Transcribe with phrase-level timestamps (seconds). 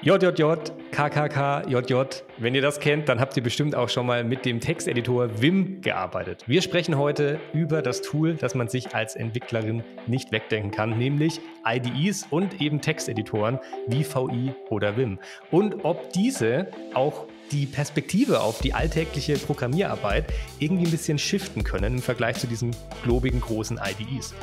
[0.00, 1.94] JJJ, KKK, JJ.
[2.38, 5.80] Wenn ihr das kennt, dann habt ihr bestimmt auch schon mal mit dem Texteditor Vim
[5.80, 6.44] gearbeitet.
[6.46, 11.40] Wir sprechen heute über das Tool, das man sich als Entwicklerin nicht wegdenken kann, nämlich
[11.64, 15.18] IDEs und eben Texteditoren wie VI oder Vim.
[15.50, 20.24] Und ob diese auch die Perspektive auf die alltägliche Programmierarbeit
[20.58, 22.74] irgendwie ein bisschen shiften können im Vergleich zu diesen
[23.04, 24.34] globigen großen IDEs.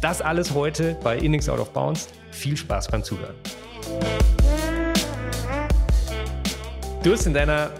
[0.00, 2.08] Das alles heute bei Innings Out of Bounds.
[2.30, 3.34] Viel Spaß beim Zuhören.
[7.02, 7.72] Du hast in deiner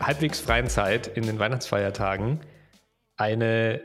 [0.00, 2.40] halbwegs freien Zeit in den Weihnachtsfeiertagen
[3.18, 3.82] eine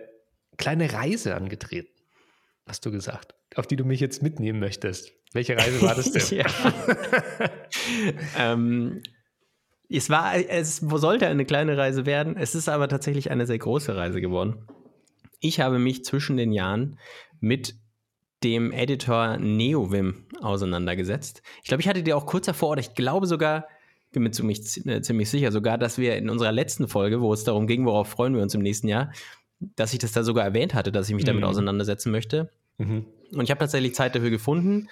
[0.56, 1.90] kleine Reise angetreten,
[2.66, 5.12] hast du gesagt, auf die du mich jetzt mitnehmen möchtest.
[5.34, 6.46] Welche Reise war das denn?
[8.40, 9.04] ähm,
[9.90, 12.38] es war, es sollte eine kleine Reise werden.
[12.38, 14.66] Es ist aber tatsächlich eine sehr große Reise geworden.
[15.42, 16.98] Ich habe mich zwischen den Jahren
[17.42, 17.76] mit
[18.46, 21.42] dem Editor NeoVim auseinandergesetzt.
[21.64, 23.68] Ich glaube, ich hatte dir auch kurz davor, oder ich glaube sogar,
[24.16, 27.44] bin mir ziemlich, äh, ziemlich sicher sogar, dass wir in unserer letzten Folge, wo es
[27.44, 29.12] darum ging, worauf freuen wir uns im nächsten Jahr,
[29.60, 31.28] dass ich das da sogar erwähnt hatte, dass ich mich mhm.
[31.28, 32.50] damit auseinandersetzen möchte.
[32.78, 33.06] Mhm.
[33.34, 34.90] Und ich habe tatsächlich Zeit dafür gefunden.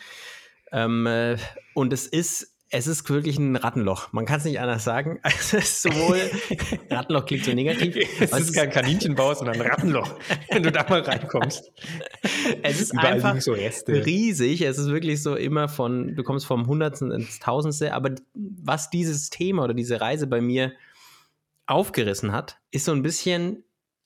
[0.71, 1.37] Ähm, äh,
[1.73, 4.11] und es ist es ist wirklich ein Rattenloch.
[4.13, 5.19] Man kann es nicht anders sagen.
[5.23, 6.19] Es ist sowohl
[6.89, 7.95] Rattenloch klingt so negativ.
[8.19, 11.71] Es ist kein Kaninchenbau, sondern ein Rattenloch, wenn du da mal reinkommst.
[12.63, 14.61] Es ist Überall einfach so riesig.
[14.61, 17.93] Es ist wirklich so immer von, du kommst vom Hundertsten ins Tausendste.
[17.93, 20.73] Aber was dieses Thema oder diese Reise bei mir
[21.67, 23.63] aufgerissen hat, ist so ein bisschen,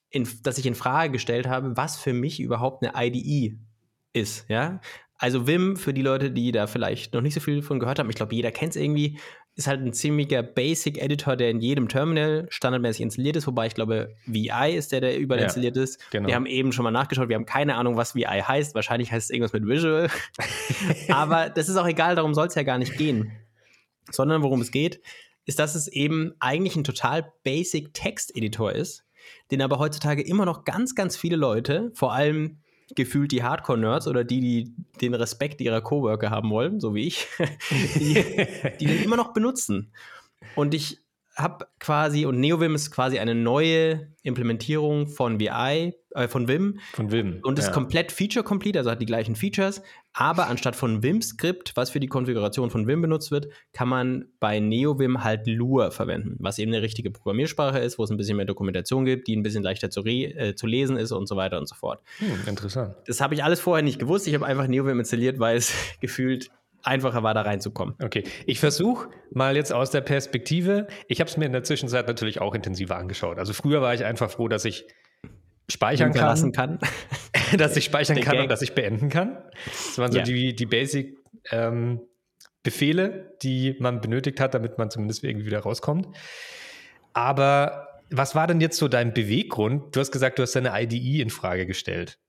[0.09, 3.57] in, dass ich in Frage gestellt habe, was für mich überhaupt eine IDE
[4.11, 4.45] ist.
[4.49, 4.81] Ja,
[5.19, 8.09] also Vim, für die Leute, die da vielleicht noch nicht so viel von gehört haben,
[8.09, 9.19] ich glaube, jeder kennt es irgendwie,
[9.55, 14.15] ist halt ein ziemlicher Basic-Editor, der in jedem Terminal standardmäßig installiert ist, wobei ich glaube,
[14.27, 15.99] VI ist der, der überall ja, installiert ist.
[16.11, 16.27] Genau.
[16.27, 18.75] Wir haben eben schon mal nachgeschaut, wir haben keine Ahnung, was VI heißt.
[18.75, 20.09] Wahrscheinlich heißt es irgendwas mit Visual.
[21.09, 23.31] Aber das ist auch egal, darum soll es ja gar nicht gehen.
[24.11, 25.01] Sondern worum es geht,
[25.45, 29.05] ist, dass es eben eigentlich ein total Basic Text-Editor ist,
[29.49, 32.59] den aber heutzutage immer noch ganz, ganz viele Leute, vor allem
[32.95, 37.27] gefühlt die Hardcore-Nerds oder die, die den Respekt ihrer Coworker haben wollen, so wie ich,
[37.95, 38.23] die,
[38.79, 39.91] die den immer noch benutzen.
[40.55, 40.99] Und ich
[41.37, 46.79] habe quasi, und NeoVim ist quasi eine neue Implementierung von VI, äh, von Vim.
[46.93, 47.39] Von Vim.
[47.43, 47.71] Und ist ja.
[47.71, 49.83] komplett feature-complete, also hat die gleichen Features.
[50.13, 54.59] Aber anstatt von Vim-Skript, was für die Konfiguration von Vim benutzt wird, kann man bei
[54.59, 58.45] NeoVim halt Lua verwenden, was eben eine richtige Programmiersprache ist, wo es ein bisschen mehr
[58.45, 61.69] Dokumentation gibt, die ein bisschen leichter zu, äh, zu lesen ist und so weiter und
[61.69, 62.01] so fort.
[62.17, 62.95] Hm, interessant.
[63.05, 64.27] Das habe ich alles vorher nicht gewusst.
[64.27, 65.71] Ich habe einfach NeoVim installiert, weil es
[66.01, 66.49] gefühlt
[66.87, 67.95] einfacher war, da reinzukommen.
[68.01, 72.07] Okay, ich versuche mal jetzt aus der Perspektive, ich habe es mir in der Zwischenzeit
[72.07, 73.37] natürlich auch intensiver angeschaut.
[73.37, 74.87] Also früher war ich einfach froh, dass ich
[75.69, 76.79] speichern kann, kann.
[77.57, 78.43] dass ich speichern kann Gang.
[78.43, 79.37] und dass ich beenden kann.
[79.65, 80.23] Das waren so ja.
[80.23, 81.17] die, die Basic
[81.51, 82.01] ähm,
[82.63, 86.07] Befehle, die man benötigt hat, damit man zumindest irgendwie wieder rauskommt.
[87.13, 89.95] Aber was war denn jetzt so dein Beweggrund?
[89.95, 92.19] Du hast gesagt, du hast deine IDE in Frage gestellt.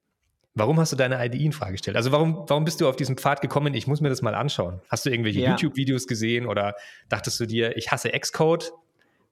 [0.59, 1.97] Warum hast du deine IDE in Frage gestellt?
[1.97, 3.75] Also warum, warum bist du auf diesen Pfad gekommen?
[3.75, 4.81] Ich muss mir das mal anschauen.
[4.89, 5.51] Hast du irgendwelche ja.
[5.51, 6.75] YouTube-Videos gesehen oder
[7.09, 8.73] dachtest du dir, ich hasse Xcode?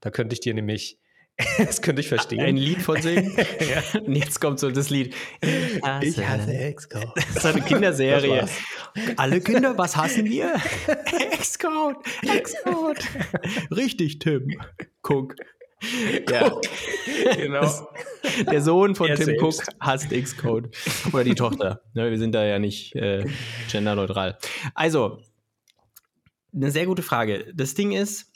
[0.01, 1.01] Da könnte ich dir nämlich,
[1.59, 2.43] das könnte ich verstehen.
[2.43, 3.37] Ein Lied von singen?
[3.61, 4.01] ja.
[4.01, 5.17] Und jetzt kommt so das Lied.
[5.41, 7.13] Ich hasse, ich hasse Xcode.
[7.17, 8.47] Das ist eine Kinderserie.
[9.17, 10.55] Alle Kinder, was hassen wir?
[11.41, 13.05] Xcode, Xcode.
[13.73, 14.61] Richtig, Tim.
[15.03, 15.35] Guck.
[16.31, 16.53] Ja.
[17.37, 17.89] genau.
[18.51, 19.43] der Sohn von er Tim selbst.
[19.43, 20.71] Cook hasst Xcode.
[21.13, 21.83] Oder die Tochter.
[21.95, 23.25] Ja, wir sind da ja nicht äh,
[23.71, 24.39] genderneutral.
[24.75, 25.19] Also,
[26.55, 27.53] eine sehr gute Frage.
[27.55, 28.33] Das Ding ist,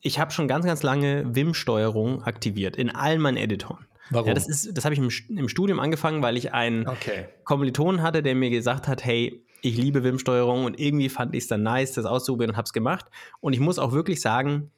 [0.00, 3.86] ich habe schon ganz, ganz lange Vim-Steuerung aktiviert in allen meinen Editoren.
[4.10, 4.28] Warum?
[4.28, 7.28] Ja, das das habe ich im, im, Studium angefangen, weil ich einen okay.
[7.44, 11.48] Kommiliton hatte, der mir gesagt hat, hey, ich liebe Vim-Steuerung und irgendwie fand ich es
[11.48, 13.06] dann nice, das auszuprobieren und habe es gemacht.
[13.40, 14.70] Und ich muss auch wirklich sagen,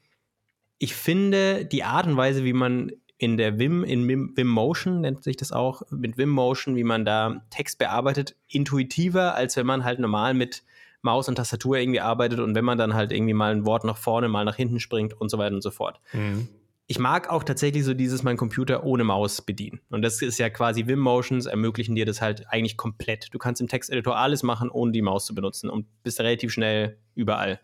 [0.82, 5.22] ich finde die Art und Weise, wie man in der Vim, in Vim Motion nennt
[5.22, 9.84] sich das auch, mit Vim Motion, wie man da Text bearbeitet, intuitiver, als wenn man
[9.84, 10.64] halt normal mit
[11.00, 13.96] Maus und Tastatur irgendwie arbeitet und wenn man dann halt irgendwie mal ein Wort nach
[13.96, 16.00] vorne, mal nach hinten springt und so weiter und so fort.
[16.12, 16.48] Mhm.
[16.88, 19.80] Ich mag auch tatsächlich so dieses, mein Computer ohne Maus bedienen.
[19.90, 23.32] Und das ist ja quasi Vim Motions, ermöglichen dir das halt eigentlich komplett.
[23.32, 26.98] Du kannst im Texteditor alles machen, ohne die Maus zu benutzen und bist relativ schnell
[27.14, 27.60] überall.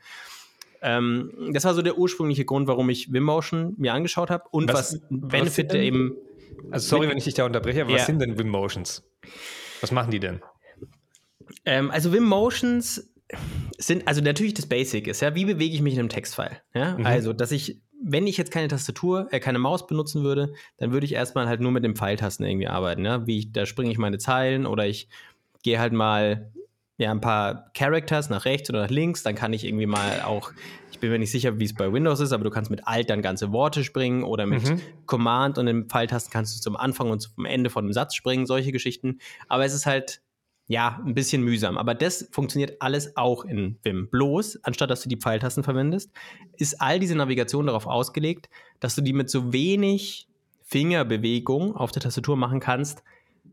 [0.82, 4.94] Ähm, das war so der ursprüngliche Grund, warum ich Vimmotion mir angeschaut habe und was,
[4.94, 6.16] was Benefit was eben.
[6.70, 7.98] Also sorry, wenn ich dich da unterbreche, aber ja.
[7.98, 9.02] was sind denn Vimmotions?
[9.80, 10.40] Was machen die denn?
[11.64, 13.10] Ähm, also Vimmotions
[13.78, 16.60] sind, also natürlich das Basic ist, ja, wie bewege ich mich in einem Textfile?
[16.74, 16.96] Ja?
[16.96, 17.06] Mhm.
[17.06, 21.06] Also, dass ich, wenn ich jetzt keine Tastatur, äh, keine Maus benutzen würde, dann würde
[21.06, 23.26] ich erstmal halt nur mit den Pfeiltasten irgendwie arbeiten, ja.
[23.26, 25.08] Wie ich, da springe ich meine Zeilen oder ich
[25.62, 26.52] gehe halt mal
[26.98, 29.22] ja, ein paar Characters nach rechts oder nach links.
[29.22, 30.50] Dann kann ich irgendwie mal auch,
[30.90, 33.08] ich bin mir nicht sicher, wie es bei Windows ist, aber du kannst mit Alt
[33.08, 34.80] dann ganze Worte springen oder mit mhm.
[35.06, 38.46] Command und den Pfeiltasten kannst du zum Anfang und zum Ende von einem Satz springen,
[38.46, 39.20] solche Geschichten.
[39.46, 40.20] Aber es ist halt,
[40.66, 41.78] ja, ein bisschen mühsam.
[41.78, 44.08] Aber das funktioniert alles auch in Vim.
[44.10, 46.10] Bloß, anstatt dass du die Pfeiltasten verwendest,
[46.56, 50.28] ist all diese Navigation darauf ausgelegt, dass du die mit so wenig
[50.64, 53.04] Fingerbewegung auf der Tastatur machen kannst,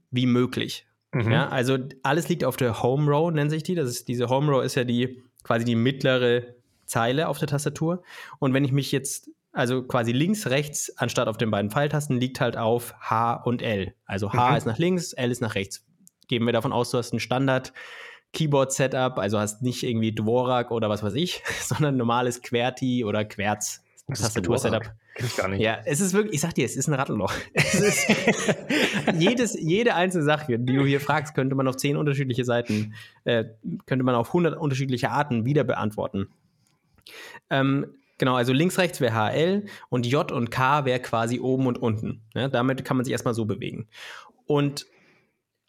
[0.10, 0.88] wie möglich.
[1.12, 1.32] Mhm.
[1.32, 3.76] Ja, also alles liegt auf der Home Row, nennt sich die.
[3.76, 6.56] Das ist, diese Home Row ist ja die quasi die mittlere
[6.86, 8.04] Zeile auf der Tastatur.
[8.40, 12.42] Und wenn ich mich jetzt, also quasi links, rechts, anstatt auf den beiden Pfeiltasten, liegt
[12.42, 13.94] halt auf H und L.
[14.06, 14.58] Also H mhm.
[14.58, 15.86] ist nach links, L ist nach rechts.
[16.28, 17.72] Geben wir davon aus, du hast ein Standard
[18.34, 23.85] Keyboard-Setup, also hast nicht irgendwie Dvorak oder was weiß ich, sondern normales QWERTY oder Querz
[24.08, 24.94] Tastatur-Setup.
[25.18, 25.62] Ich gar nicht.
[25.62, 27.34] Ja, es ist wirklich, ich sag dir, es ist ein Rattenloch.
[27.54, 28.08] Ist,
[29.18, 32.94] jedes, jede einzelne Sache, die du hier fragst, könnte man auf zehn unterschiedliche Seiten,
[33.24, 33.46] äh,
[33.88, 36.28] könnte man auf hundert unterschiedliche Arten wieder beantworten.
[37.50, 37.88] Ähm,
[38.18, 42.22] genau, also links, rechts wäre HL und J und K wäre quasi oben und unten.
[42.36, 43.88] Ja, damit kann man sich erstmal so bewegen.
[44.46, 44.86] Und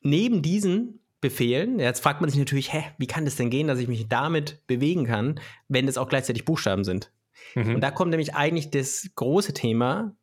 [0.03, 3.79] neben diesen Befehlen, jetzt fragt man sich natürlich, hä, wie kann das denn gehen, dass
[3.79, 7.11] ich mich damit bewegen kann, wenn es auch gleichzeitig Buchstaben sind?
[7.55, 7.77] Mhm.
[7.77, 10.17] Und da kommt nämlich eigentlich das große Thema,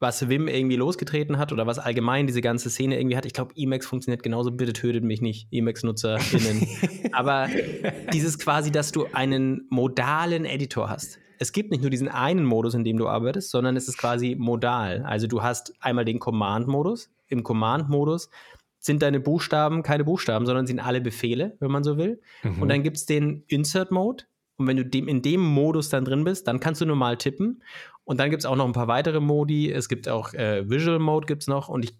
[0.00, 3.24] was Wim irgendwie losgetreten hat oder was allgemein diese ganze Szene irgendwie hat.
[3.24, 6.68] Ich glaube, Emacs funktioniert genauso, bitte tötet mich nicht, Emacs-NutzerInnen.
[7.12, 7.48] Aber
[8.12, 11.18] dieses quasi, dass du einen modalen Editor hast.
[11.38, 14.36] Es gibt nicht nur diesen einen Modus, in dem du arbeitest, sondern es ist quasi
[14.38, 15.02] modal.
[15.02, 17.10] Also du hast einmal den Command-Modus.
[17.28, 18.30] Im Command-Modus
[18.78, 22.20] sind deine Buchstaben keine Buchstaben, sondern sind alle Befehle, wenn man so will.
[22.42, 22.62] Mhm.
[22.62, 24.24] Und dann gibt es den Insert-Mode.
[24.56, 27.62] Und wenn du dem, in dem Modus dann drin bist, dann kannst du normal tippen.
[28.04, 29.70] Und dann gibt es auch noch ein paar weitere Modi.
[29.70, 31.68] Es gibt auch äh, Visual Mode gibt es noch.
[31.68, 31.96] Und ich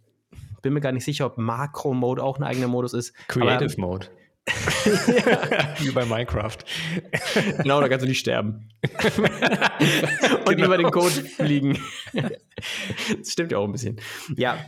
[0.63, 3.15] bin mir gar nicht sicher, ob Makro Mode auch ein eigener Modus ist.
[3.29, 4.07] Creative Aber, Mode.
[5.79, 6.59] Wie bei Minecraft.
[7.63, 8.69] Genau, da kannst du nicht sterben.
[10.47, 10.67] und genau.
[10.67, 11.79] über den Code fliegen.
[12.13, 14.01] das stimmt ja auch ein bisschen.
[14.37, 14.59] Ja,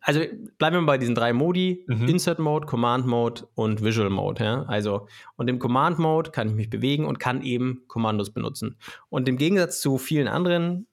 [0.00, 0.20] also
[0.58, 2.08] bleiben wir bei diesen drei Modi: mhm.
[2.08, 4.44] Insert Mode, Command Mode und Visual Mode.
[4.44, 4.62] Ja?
[4.64, 5.06] Also,
[5.36, 8.76] und im Command Mode kann ich mich bewegen und kann eben Kommandos benutzen.
[9.08, 10.86] Und im Gegensatz zu vielen anderen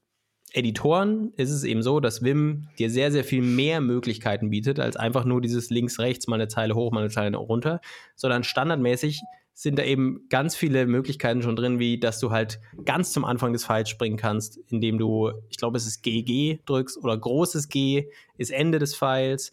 [0.52, 4.96] Editoren ist es eben so, dass Vim dir sehr, sehr viel mehr Möglichkeiten bietet, als
[4.98, 7.82] einfach nur dieses links-rechts, mal eine Zeile hoch, mal eine Zeile runter,
[8.16, 9.22] sondern standardmäßig
[9.60, 13.52] sind da eben ganz viele Möglichkeiten schon drin, wie dass du halt ganz zum Anfang
[13.52, 18.10] des Files springen kannst, indem du, ich glaube, es ist GG drückst oder großes G
[18.38, 19.52] ist Ende des Files.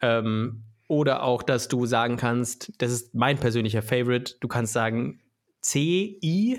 [0.00, 5.20] Ähm, oder auch, dass du sagen kannst, das ist mein persönlicher Favorite, du kannst sagen
[5.60, 6.58] CI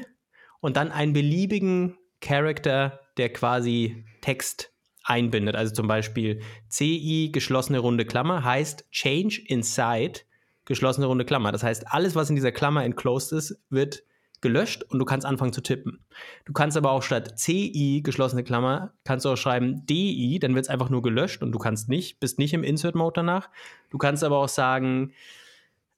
[0.59, 4.71] und dann einen beliebigen Character, der quasi Text
[5.03, 5.55] einbindet.
[5.55, 10.19] Also zum Beispiel CI geschlossene runde Klammer heißt Change Inside
[10.67, 11.51] geschlossene runde Klammer.
[11.51, 14.03] Das heißt, alles, was in dieser Klammer enclosed ist, wird
[14.41, 16.05] gelöscht und du kannst anfangen zu tippen.
[16.45, 20.65] Du kannst aber auch statt CI, geschlossene Klammer, kannst du auch schreiben DI, dann wird
[20.65, 23.49] es einfach nur gelöscht und du kannst nicht, bist nicht im Insert-Mode danach.
[23.89, 25.13] Du kannst aber auch sagen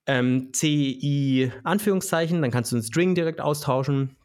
[0.06, 4.16] ähm, CI, Anführungszeichen, dann kannst du einen String direkt austauschen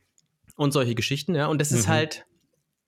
[0.57, 1.47] und solche Geschichten, ja.
[1.49, 1.79] Und das mhm.
[1.79, 2.25] ist halt,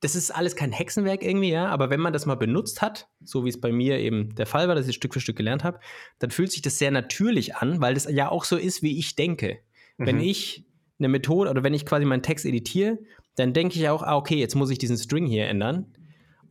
[0.06, 3.44] das ist alles kein Hexenwerk irgendwie, ja, aber wenn man das mal benutzt hat, so
[3.44, 5.80] wie es bei mir eben der Fall war, dass ich Stück für Stück gelernt habe,
[6.20, 9.16] dann fühlt sich das sehr natürlich an, weil das ja auch so ist, wie ich
[9.16, 9.58] denke.
[9.96, 10.06] Mhm.
[10.06, 10.64] Wenn ich
[11.00, 13.00] eine Methode oder wenn ich quasi meinen Text editiere,
[13.34, 15.92] dann denke ich auch, ah, okay, jetzt muss ich diesen String hier ändern.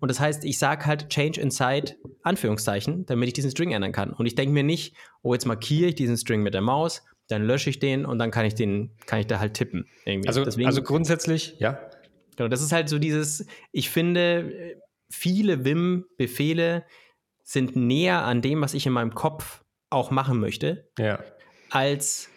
[0.02, 4.12] Und das heißt, ich sage halt Change Inside Anführungszeichen, damit ich diesen String ändern kann.
[4.12, 7.42] Und ich denke mir nicht, oh, jetzt markiere ich diesen String mit der Maus, dann
[7.42, 9.88] lösche ich den und dann kann ich den, kann ich da halt tippen.
[10.04, 10.28] Irgendwie.
[10.28, 11.80] Also, Deswegen, also grundsätzlich, ja.
[12.36, 14.78] Genau, das ist halt so dieses, ich finde,
[15.10, 16.86] viele Vim-Befehle
[17.44, 21.20] sind näher an dem, was ich in meinem Kopf auch machen möchte, ja.
[21.70, 22.30] als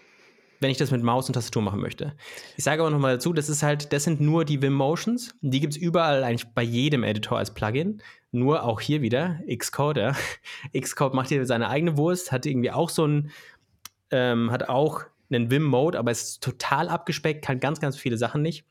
[0.61, 2.17] wenn ich das mit Maus und Tastatur machen möchte.
[2.57, 5.35] Ich sage aber nochmal dazu, das ist halt, das sind nur die Vim Motions.
[5.41, 8.03] Die gibt es überall, eigentlich bei jedem Editor als Plugin.
[8.33, 10.17] Nur auch hier wieder, Xcode, ja.
[10.79, 13.31] Xcode macht hier seine eigene Wurst, hat irgendwie auch so ein,
[14.11, 18.65] ähm, hat auch einen Vim-Mode, aber ist total abgespeckt, kann ganz, ganz viele Sachen nicht.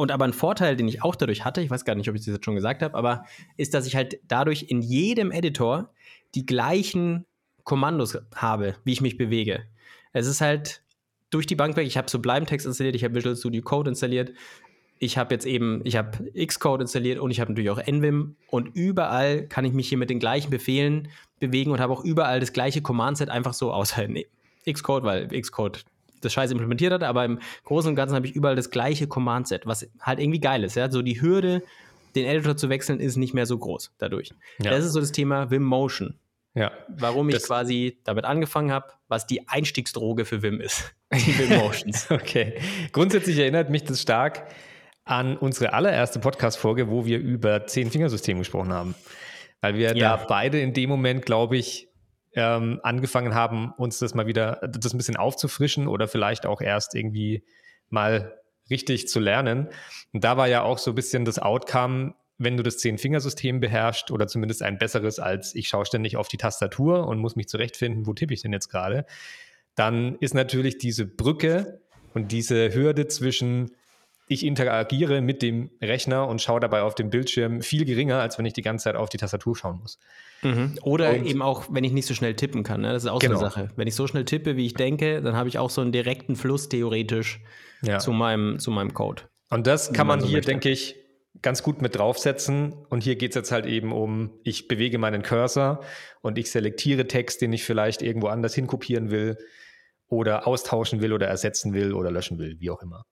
[0.00, 2.22] Und aber ein Vorteil, den ich auch dadurch hatte, ich weiß gar nicht, ob ich
[2.22, 3.26] das jetzt schon gesagt habe, aber
[3.58, 5.92] ist, dass ich halt dadurch in jedem Editor
[6.34, 7.26] die gleichen
[7.64, 9.64] Kommandos habe, wie ich mich bewege.
[10.14, 10.82] Es ist halt
[11.28, 14.32] durch die Bank weg, ich habe so Bleibentext installiert, ich habe Visual Studio Code installiert,
[15.00, 18.36] ich habe jetzt eben, ich habe Xcode installiert und ich habe natürlich auch NVIM.
[18.48, 21.08] Und überall kann ich mich hier mit den gleichen Befehlen
[21.40, 24.08] bewegen und habe auch überall das gleiche Command-Set einfach so, außer
[24.66, 25.84] Xcode, weil Xcode
[26.20, 29.66] das Scheiß implementiert hat, aber im Großen und Ganzen habe ich überall das gleiche Command-Set,
[29.66, 30.76] was halt irgendwie geil ist.
[30.76, 30.90] Ja?
[30.90, 31.62] So die Hürde,
[32.14, 34.30] den Editor zu wechseln, ist nicht mehr so groß dadurch.
[34.62, 34.70] Ja.
[34.70, 36.14] Das ist so das Thema Vim Motion.
[36.54, 36.72] Ja.
[36.88, 40.94] Warum ich quasi damit angefangen habe, was die Einstiegsdroge für Wim ist.
[41.12, 42.10] Die Wim Motions.
[42.10, 42.54] okay.
[42.92, 44.46] Grundsätzlich erinnert mich das stark
[45.04, 48.94] an unsere allererste Podcast-Folge, wo wir über Zehn-Fingersystem gesprochen haben.
[49.60, 50.16] Weil wir ja.
[50.16, 51.89] da beide in dem Moment, glaube ich,
[52.34, 56.94] ähm, angefangen haben, uns das mal wieder, das ein bisschen aufzufrischen oder vielleicht auch erst
[56.94, 57.44] irgendwie
[57.88, 59.68] mal richtig zu lernen.
[60.12, 64.10] Und da war ja auch so ein bisschen das Outcome, wenn du das Zehn-Fingersystem beherrschst
[64.10, 68.06] oder zumindest ein besseres als ich schaue ständig auf die Tastatur und muss mich zurechtfinden,
[68.06, 69.04] wo tippe ich denn jetzt gerade,
[69.74, 71.80] dann ist natürlich diese Brücke
[72.14, 73.72] und diese Hürde zwischen
[74.30, 78.46] ich interagiere mit dem Rechner und schaue dabei auf dem Bildschirm viel geringer, als wenn
[78.46, 79.98] ich die ganze Zeit auf die Tastatur schauen muss.
[80.42, 80.78] Mhm.
[80.82, 82.82] Oder und, eben auch, wenn ich nicht so schnell tippen kann.
[82.82, 82.92] Ne?
[82.92, 83.40] Das ist auch genau.
[83.40, 83.66] so eine genau.
[83.66, 83.74] Sache.
[83.76, 86.36] Wenn ich so schnell tippe, wie ich denke, dann habe ich auch so einen direkten
[86.36, 87.40] Fluss theoretisch
[87.82, 87.98] ja.
[87.98, 89.22] zu, meinem, zu meinem Code.
[89.50, 90.52] Und das kann man, man so hier, möchte.
[90.52, 90.94] denke ich,
[91.42, 92.72] ganz gut mit draufsetzen.
[92.88, 95.80] Und hier geht es jetzt halt eben um, ich bewege meinen Cursor
[96.20, 99.38] und ich selektiere Text, den ich vielleicht irgendwo anders hinkopieren will
[100.06, 103.06] oder austauschen will oder ersetzen will oder löschen will, wie auch immer.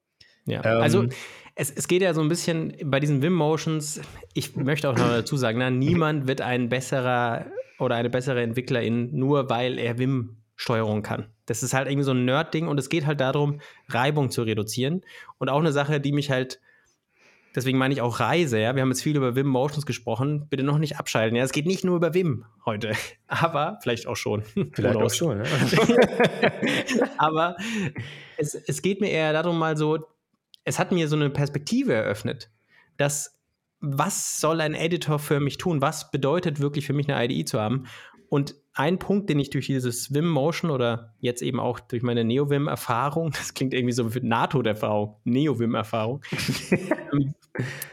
[0.49, 1.07] Ja, ähm, also
[1.55, 4.01] es, es geht ja so ein bisschen bei diesen Wim-Motions,
[4.35, 7.47] ich möchte auch noch dazu sagen, na, niemand wird ein besserer
[7.79, 11.27] oder eine bessere Entwicklerin, nur weil er Wim-Steuerung kann.
[11.47, 15.03] Das ist halt irgendwie so ein Nerd-Ding und es geht halt darum, Reibung zu reduzieren.
[15.39, 16.61] Und auch eine Sache, die mich halt
[17.55, 18.77] Deswegen meine ich auch Reise, ja.
[18.77, 20.47] Wir haben jetzt viel über Wim Motions gesprochen.
[20.49, 21.35] Bitte noch nicht abschalten.
[21.35, 22.93] Ja, es geht nicht nur über Wim heute.
[23.27, 24.45] Aber vielleicht auch schon.
[24.75, 25.51] Vielleicht auch schon, ja.
[27.19, 27.57] Aber
[28.37, 30.07] es, es geht mir eher darum, mal so,
[30.69, 32.51] es hat mir so eine Perspektive eröffnet,
[32.99, 33.39] dass
[33.81, 35.81] was soll ein Editor für mich tun?
[35.81, 37.87] Was bedeutet wirklich für mich eine IDE zu haben?
[38.29, 42.25] Und ein Punkt, den ich durch dieses Vim Motion oder jetzt eben auch durch meine
[42.25, 46.23] NeoVim-Erfahrung, das klingt irgendwie so wie NATO-Erfahrung, NeoVim-Erfahrung,
[46.71, 47.35] ähm,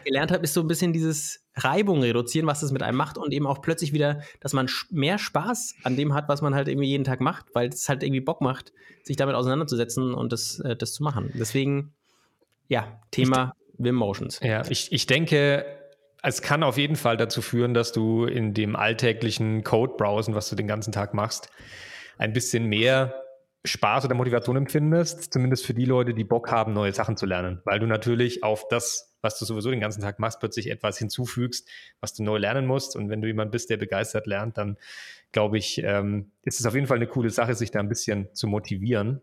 [0.03, 3.31] gelernt habe, ist so ein bisschen dieses Reibung reduzieren, was das mit einem macht und
[3.31, 6.89] eben auch plötzlich wieder, dass man mehr Spaß an dem hat, was man halt irgendwie
[6.89, 10.75] jeden Tag macht, weil es halt irgendwie Bock macht, sich damit auseinanderzusetzen und das, äh,
[10.75, 11.31] das zu machen.
[11.33, 11.93] Deswegen,
[12.67, 14.39] ja, Thema Vim Motions.
[14.41, 15.65] Ja, ich, ich denke,
[16.23, 20.55] es kann auf jeden Fall dazu führen, dass du in dem alltäglichen Code-Browsen, was du
[20.55, 21.49] den ganzen Tag machst,
[22.17, 23.13] ein bisschen mehr
[23.65, 27.61] Spaß oder Motivation empfindest, zumindest für die Leute, die Bock haben, neue Sachen zu lernen,
[27.65, 31.67] weil du natürlich auf das, was du sowieso den ganzen Tag machst, plötzlich etwas hinzufügst,
[31.99, 32.95] was du neu lernen musst.
[32.95, 34.77] Und wenn du jemand bist, der begeistert lernt, dann
[35.31, 38.33] glaube ich, ähm, ist es auf jeden Fall eine coole Sache, sich da ein bisschen
[38.33, 39.21] zu motivieren.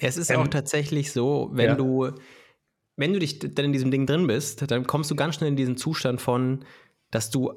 [0.00, 1.74] Es ist ähm, auch tatsächlich so, wenn ja.
[1.74, 2.12] du
[2.98, 5.56] wenn du dich dann in diesem Ding drin bist, dann kommst du ganz schnell in
[5.56, 6.64] diesen Zustand von,
[7.10, 7.52] dass du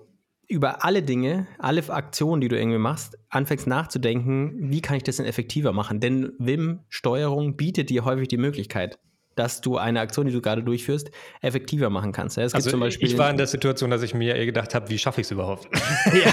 [0.48, 5.17] über alle Dinge, alle Aktionen, die du irgendwie machst, anfängst nachzudenken, wie kann ich das
[5.17, 6.00] denn effektiver machen?
[6.00, 9.00] Denn Wim-Steuerung bietet dir häufig die Möglichkeit,
[9.41, 11.10] dass du eine Aktion, die du gerade durchführst,
[11.41, 12.38] effektiver machen kannst.
[12.38, 14.88] Es also zum Beispiel ich war in der Situation, dass ich mir eher gedacht habe,
[14.91, 15.67] wie schaffe ich es überhaupt?
[16.13, 16.31] ja.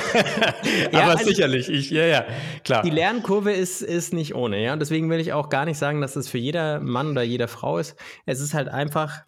[0.89, 2.27] Aber ja, also sicherlich, ich, ja, ja,
[2.65, 2.83] klar.
[2.83, 4.75] Die Lernkurve ist, ist nicht ohne, ja.
[4.75, 7.49] Und deswegen will ich auch gar nicht sagen, dass das für jeder Mann oder jede
[7.49, 7.97] Frau ist.
[8.27, 9.23] Es ist halt einfach,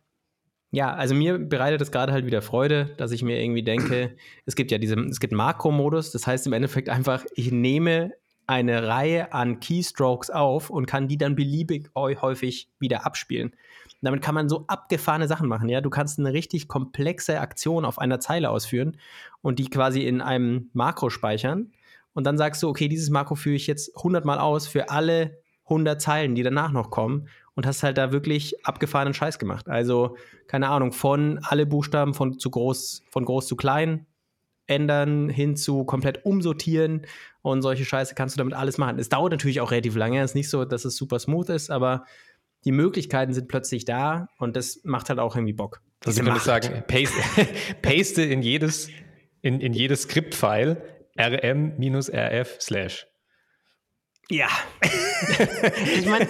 [0.71, 4.57] ja, also mir bereitet es gerade halt wieder Freude, dass ich mir irgendwie denke, es
[4.57, 8.13] gibt ja diese, es gibt Makro-Modus, das heißt im Endeffekt einfach, ich nehme
[8.51, 13.55] eine Reihe an Keystrokes auf und kann die dann beliebig häufig wieder abspielen.
[14.03, 15.69] Damit kann man so abgefahrene Sachen machen.
[15.69, 18.97] Ja, du kannst eine richtig komplexe Aktion auf einer Zeile ausführen
[19.41, 21.71] und die quasi in einem Makro speichern.
[22.13, 25.39] Und dann sagst du, okay, dieses Makro führe ich jetzt 100 Mal aus für alle
[25.67, 29.69] 100 Zeilen, die danach noch kommen und hast halt da wirklich abgefahrenen Scheiß gemacht.
[29.69, 30.17] Also,
[30.49, 34.07] keine Ahnung, von alle Buchstaben von zu groß, von groß zu klein
[34.71, 37.07] ändern hin zu komplett umsortieren
[37.43, 38.99] und solche Scheiße kannst du damit alles machen.
[38.99, 40.21] Es dauert natürlich auch relativ lange.
[40.21, 42.05] Es ist nicht so, dass es super smooth ist, aber
[42.65, 45.81] die Möglichkeiten sind plötzlich da und das macht halt auch irgendwie Bock.
[46.05, 47.21] Also kann ich sagen, paste,
[47.83, 48.89] paste in jedes,
[49.43, 50.83] in, in jedes Skriptfile
[51.19, 53.07] rm-rf slash.
[54.31, 54.49] Ja.
[55.99, 56.29] ich meine,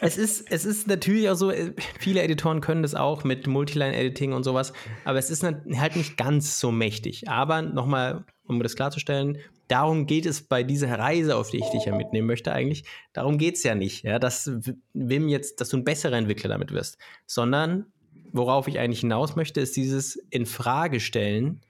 [0.00, 4.32] es ist, es ist natürlich auch so, äh, viele Editoren können das auch mit Multiline-Editing
[4.32, 4.72] und sowas,
[5.04, 7.28] aber es ist halt nicht ganz so mächtig.
[7.28, 11.84] Aber nochmal, um das klarzustellen, darum geht es bei dieser Reise, auf die ich dich
[11.84, 12.84] ja mitnehmen möchte, eigentlich.
[13.12, 14.50] Darum geht es ja nicht, ja, dass
[14.92, 17.86] Wim jetzt, dass du ein besserer Entwickler damit wirst, sondern
[18.32, 21.60] worauf ich eigentlich hinaus möchte, ist dieses Infragestellen,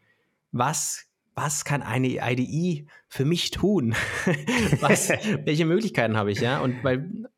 [0.51, 1.08] was
[1.41, 3.95] was kann eine IDE für mich tun?
[4.81, 5.09] was,
[5.45, 6.59] welche Möglichkeiten habe ich, ja?
[6.59, 7.29] Und weil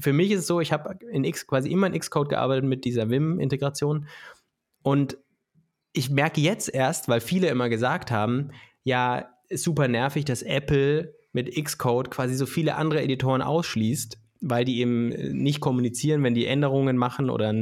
[0.00, 2.84] für mich ist es so, ich habe in X quasi immer in Xcode gearbeitet mit
[2.86, 4.08] dieser Vim-Integration.
[4.82, 5.18] Und
[5.92, 8.50] ich merke jetzt erst, weil viele immer gesagt haben,
[8.82, 14.64] ja, ist super nervig, dass Apple mit Xcode quasi so viele andere Editoren ausschließt, weil
[14.64, 17.52] die eben nicht kommunizieren, wenn die Änderungen machen oder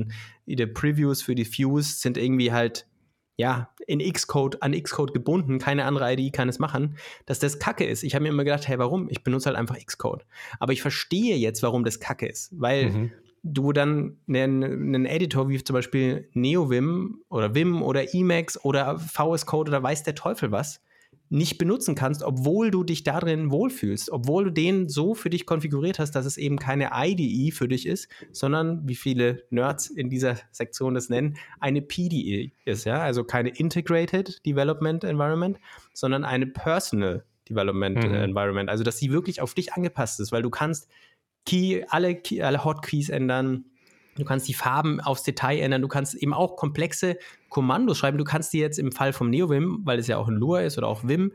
[0.46, 2.86] die Previews für die Views sind irgendwie halt
[3.36, 6.96] ja, in Xcode, an Xcode gebunden, keine andere IDE kann es machen,
[7.26, 8.02] dass das Kacke ist.
[8.02, 9.08] Ich habe mir immer gedacht, hey, warum?
[9.10, 10.24] Ich benutze halt einfach Xcode.
[10.60, 13.12] Aber ich verstehe jetzt, warum das Kacke ist, weil mhm.
[13.42, 19.46] du dann einen, einen, Editor wie zum Beispiel NeoVim oder Vim oder Emacs oder VS
[19.46, 20.82] Code oder weiß der Teufel was,
[21.32, 25.98] nicht benutzen kannst, obwohl du dich darin wohlfühlst, obwohl du den so für dich konfiguriert
[25.98, 30.36] hast, dass es eben keine IDE für dich ist, sondern, wie viele Nerds in dieser
[30.50, 35.58] Sektion das nennen, eine PDE ist, ja, also keine Integrated Development Environment,
[35.94, 38.14] sondern eine Personal Development mhm.
[38.14, 40.88] Environment, also dass sie wirklich auf dich angepasst ist, weil du kannst
[41.46, 43.64] Key, alle, Key, alle Hotkeys ändern,
[44.14, 45.80] Du kannst die Farben aufs Detail ändern.
[45.80, 47.16] Du kannst eben auch komplexe
[47.52, 48.16] Kommandos schreiben.
[48.16, 50.78] Du kannst dir jetzt im Fall vom NeoVim, weil es ja auch ein Lua ist
[50.78, 51.34] oder auch Vim,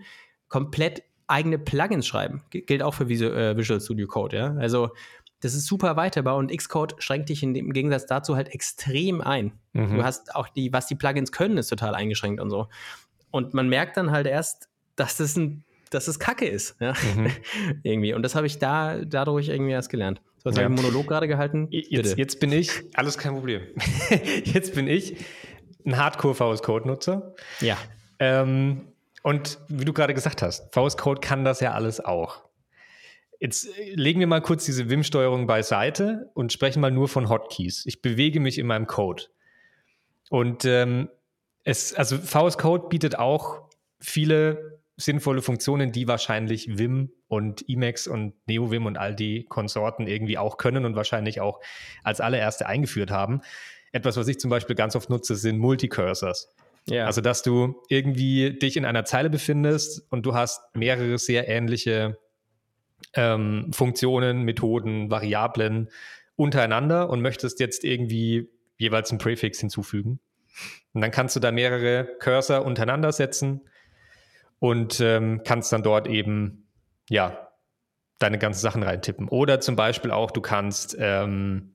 [0.49, 2.41] komplett eigene Plugins schreiben.
[2.49, 4.55] G gilt auch für äh, Visual Studio Code, ja.
[4.55, 4.89] Also
[5.41, 9.51] das ist super weiterbar und Xcode schränkt dich im Gegensatz dazu halt extrem ein.
[9.73, 9.97] Mhm.
[9.97, 12.67] Du hast auch die, was die Plugins können, ist total eingeschränkt und so.
[13.29, 16.93] Und man merkt dann halt erst, dass das ein, dass das Kacke ist, ja?
[17.15, 17.27] Mhm.
[17.83, 18.15] irgendwie.
[18.15, 20.19] Und das habe ich da dadurch irgendwie erst gelernt.
[20.43, 20.65] Du hast ja.
[20.65, 21.67] einen Monolog gerade gehalten.
[21.69, 23.61] Jetzt, jetzt, bin ich, alles kein Problem.
[24.45, 25.17] jetzt bin ich
[25.87, 27.33] ein Hardcore VS Code Nutzer.
[27.61, 27.77] Ja.
[28.19, 28.89] Ähm,
[29.23, 32.43] und wie du gerade gesagt hast, VS Code kann das ja alles auch.
[33.39, 37.85] Jetzt legen wir mal kurz diese Vim-Steuerung beiseite und sprechen mal nur von Hotkeys.
[37.85, 39.23] Ich bewege mich in meinem Code.
[40.29, 41.09] Und ähm,
[41.63, 48.33] es, also VS Code bietet auch viele sinnvolle Funktionen, die wahrscheinlich Vim und Emacs und
[48.47, 51.61] NeoVim und all die Konsorten irgendwie auch können und wahrscheinlich auch
[52.03, 53.41] als allererste eingeführt haben.
[53.97, 56.53] Etwas, was ich zum Beispiel ganz oft nutze, sind Multicursors.
[56.87, 57.07] Ja.
[57.07, 62.19] Also, dass du irgendwie dich in einer Zeile befindest und du hast mehrere sehr ähnliche
[63.13, 65.89] ähm, Funktionen, Methoden, Variablen
[66.35, 70.19] untereinander und möchtest jetzt irgendwie jeweils einen Präfix hinzufügen.
[70.93, 73.61] Und dann kannst du da mehrere Cursor untereinander setzen
[74.59, 76.67] und ähm, kannst dann dort eben,
[77.09, 77.49] ja,
[78.19, 79.27] deine ganzen Sachen reintippen.
[79.27, 81.73] Oder zum Beispiel auch, du kannst ähm,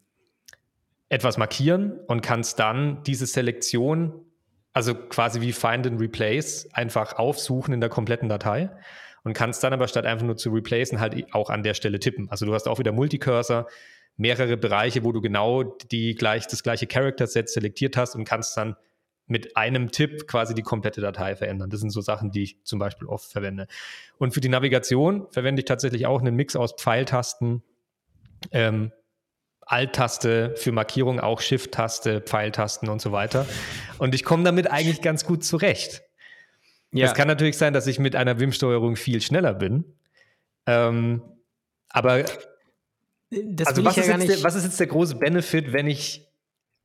[1.13, 4.25] etwas markieren und kannst dann diese Selektion,
[4.73, 8.71] also quasi wie Find and Replace, einfach aufsuchen in der kompletten Datei
[9.23, 12.31] und kannst dann aber statt einfach nur zu replacen halt auch an der Stelle tippen.
[12.31, 13.69] Also du hast auch wieder Multicursor,
[14.17, 18.75] mehrere Bereiche, wo du genau die gleich, das gleiche Character-Set selektiert hast und kannst dann
[19.27, 21.69] mit einem Tipp quasi die komplette Datei verändern.
[21.69, 23.67] Das sind so Sachen, die ich zum Beispiel oft verwende.
[24.17, 27.63] Und für die Navigation verwende ich tatsächlich auch einen Mix aus Pfeiltasten,
[28.51, 28.93] ähm,
[29.73, 33.47] Alt-Taste für Markierung, auch Shift-Taste, Pfeiltasten und so weiter.
[33.99, 36.03] Und ich komme damit eigentlich ganz gut zurecht.
[36.93, 37.07] Ja.
[37.07, 39.85] Es kann natürlich sein, dass ich mit einer Wim-Steuerung viel schneller bin.
[40.67, 41.23] Ähm,
[41.89, 42.25] aber
[43.31, 46.29] das also was, ja ist der, was ist jetzt der große Benefit, wenn ich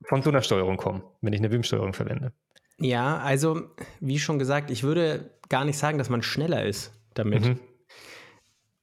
[0.03, 2.31] von so einer Steuerung kommen, wenn ich eine Wim-Steuerung verwende.
[2.79, 3.69] Ja, also
[3.99, 7.43] wie schon gesagt, ich würde gar nicht sagen, dass man schneller ist damit.
[7.43, 7.59] Mhm.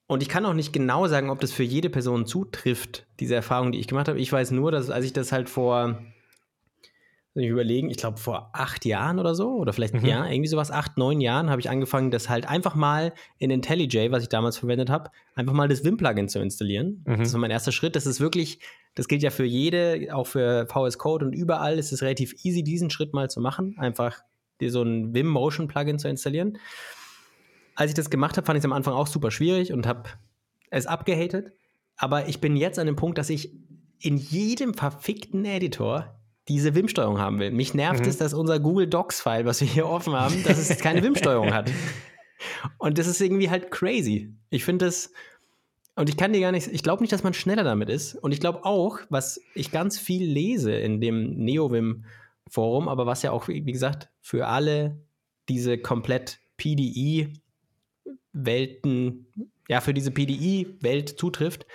[0.07, 3.73] Und ich kann auch nicht genau sagen, ob das für jede Person zutrifft, diese Erfahrung,
[3.73, 4.19] die ich gemacht habe.
[4.19, 5.99] Ich weiß nur, dass als ich das halt vor
[7.43, 10.05] ich überlegen, ich glaube vor acht Jahren oder so, oder vielleicht mhm.
[10.05, 14.13] ja, irgendwie sowas, acht, neun Jahren, habe ich angefangen, das halt einfach mal in IntelliJ,
[14.13, 17.03] was ich damals verwendet habe, einfach mal das Vim-Plugin zu installieren.
[17.07, 17.19] Mhm.
[17.19, 17.97] Das war mein erster Schritt.
[17.97, 18.61] Das ist wirklich,
[18.95, 22.63] das gilt ja für jede, auch für VS Code und überall ist es relativ easy,
[22.63, 23.77] diesen Schritt mal zu machen.
[23.79, 24.23] Einfach
[24.61, 26.59] dir so ein Vim Motion Plugin zu installieren.
[27.75, 30.11] Als ich das gemacht habe, fand ich es am Anfang auch super schwierig und habe
[30.71, 31.53] es abgehatet.
[31.97, 33.53] Aber ich bin jetzt an dem Punkt, dass ich
[34.01, 37.51] in jedem verfickten Editor diese WIM-Steuerung haben will.
[37.51, 38.09] Mich nervt mhm.
[38.09, 41.71] es, dass unser Google Docs-File, was wir hier offen haben, dass es keine WIM-Steuerung hat.
[42.79, 44.35] Und das ist irgendwie halt crazy.
[44.51, 45.11] Ich finde das,
[45.97, 48.15] und ich kann dir gar nicht, ich glaube nicht, dass man schneller damit ist.
[48.17, 53.31] Und ich glaube auch, was ich ganz viel lese in dem NeoVim-Forum, aber was ja
[53.31, 54.99] auch, wie gesagt, für alle
[55.49, 56.41] diese komplett
[58.35, 59.27] PDI-Welten,
[59.69, 61.67] ja, für diese PDI-Welt zutrifft,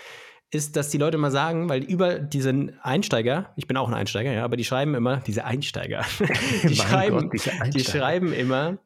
[0.51, 4.31] ist, dass die Leute mal sagen, weil über diesen Einsteiger, ich bin auch ein Einsteiger,
[4.31, 6.05] ja, aber die schreiben immer, diese Einsteiger,
[6.63, 7.69] die, schreiben, Gott, Einsteiger.
[7.69, 8.77] die schreiben immer,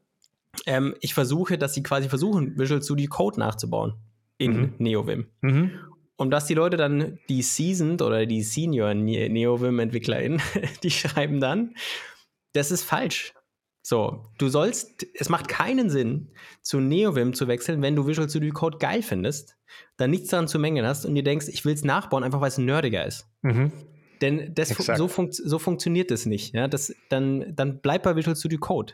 [0.65, 3.93] ähm, ich versuche, dass sie quasi versuchen, Visual Studio Code nachzubauen
[4.37, 4.73] in mhm.
[4.79, 5.27] NeoVim.
[5.41, 5.71] Mhm.
[6.15, 10.41] Und dass die Leute dann, die Seasoned oder die Senior NeoVim-EntwicklerInnen,
[10.83, 11.75] die schreiben dann,
[12.51, 13.33] das ist falsch.
[13.85, 16.29] So, du sollst, es macht keinen Sinn,
[16.61, 19.57] zu NeoVim zu wechseln, wenn du Visual Studio Code geil findest,
[19.97, 22.47] dann nichts daran zu mengen hast und dir denkst, ich will es nachbauen, einfach weil
[22.47, 23.27] es nerdiger ist.
[23.41, 23.73] Mhm.
[24.21, 26.55] Denn das, so, funkt, so, funktioniert das nicht.
[26.55, 26.69] Ja?
[26.69, 28.93] Das, dann, dann bleib bei Visual Studio Code.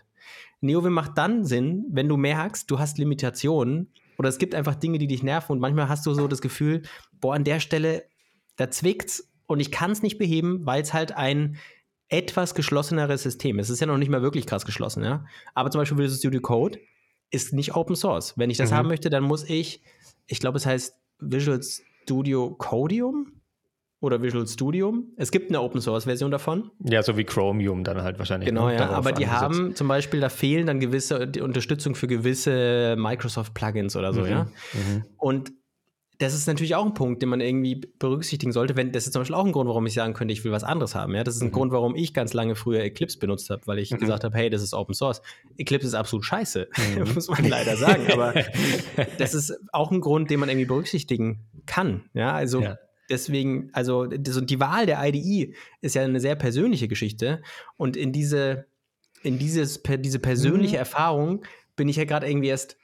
[0.62, 4.98] NeoVim macht dann Sinn, wenn du merkst, du hast Limitationen oder es gibt einfach Dinge,
[4.98, 6.82] die dich nerven und manchmal hast du so das Gefühl,
[7.22, 8.06] boah, an der Stelle,
[8.56, 11.58] da zwickt's und ich kann es nicht beheben, weil es halt ein
[12.10, 13.60] etwas geschlosseneres System.
[13.60, 15.26] Es ist ja noch nicht mal wirklich krass geschlossen, ja.
[15.54, 16.80] Aber zum Beispiel Visual Studio Code
[17.30, 18.34] ist nicht Open Source.
[18.38, 18.76] Wenn ich das mhm.
[18.76, 19.82] haben möchte, dann muss ich,
[20.26, 23.34] ich glaube, es heißt Visual Studio Codium
[24.02, 25.10] oder Visual Studium.
[25.18, 26.72] Es gibt eine Open Source Version davon.
[26.84, 28.50] Ja, so wie Chromium dann halt wahrscheinlich.
[28.50, 28.90] Genau, ja.
[28.90, 29.60] Aber die angesetzt.
[29.60, 34.22] haben zum Beispiel, da fehlen dann gewisse die Unterstützung für gewisse Microsoft Plugins oder so,
[34.22, 34.28] mhm.
[34.28, 34.44] ja.
[34.74, 35.06] Mhm.
[35.18, 35.52] Und
[36.20, 38.76] das ist natürlich auch ein Punkt, den man irgendwie berücksichtigen sollte.
[38.76, 40.66] Wenn, das ist zum Beispiel auch ein Grund, warum ich sagen könnte, ich will was
[40.66, 41.16] anderes haben.
[41.16, 41.24] Ja?
[41.24, 41.54] Das ist ein mhm.
[41.54, 44.00] Grund, warum ich ganz lange früher Eclipse benutzt habe, weil ich mhm.
[44.00, 45.22] gesagt habe, hey, das ist Open Source.
[45.58, 47.14] Eclipse ist absolut scheiße, mhm.
[47.16, 48.12] muss man leider sagen.
[48.12, 48.34] Aber
[49.18, 52.04] das ist auch ein Grund, den man irgendwie berücksichtigen kann.
[52.14, 52.78] Ja, also ja.
[53.10, 57.42] deswegen, also die Wahl der IDE ist ja eine sehr persönliche Geschichte.
[57.78, 58.66] Und in diese,
[59.24, 60.80] in dieses, diese persönliche mhm.
[60.80, 61.46] Erfahrung
[61.78, 62.76] bin ich ja gerade irgendwie erst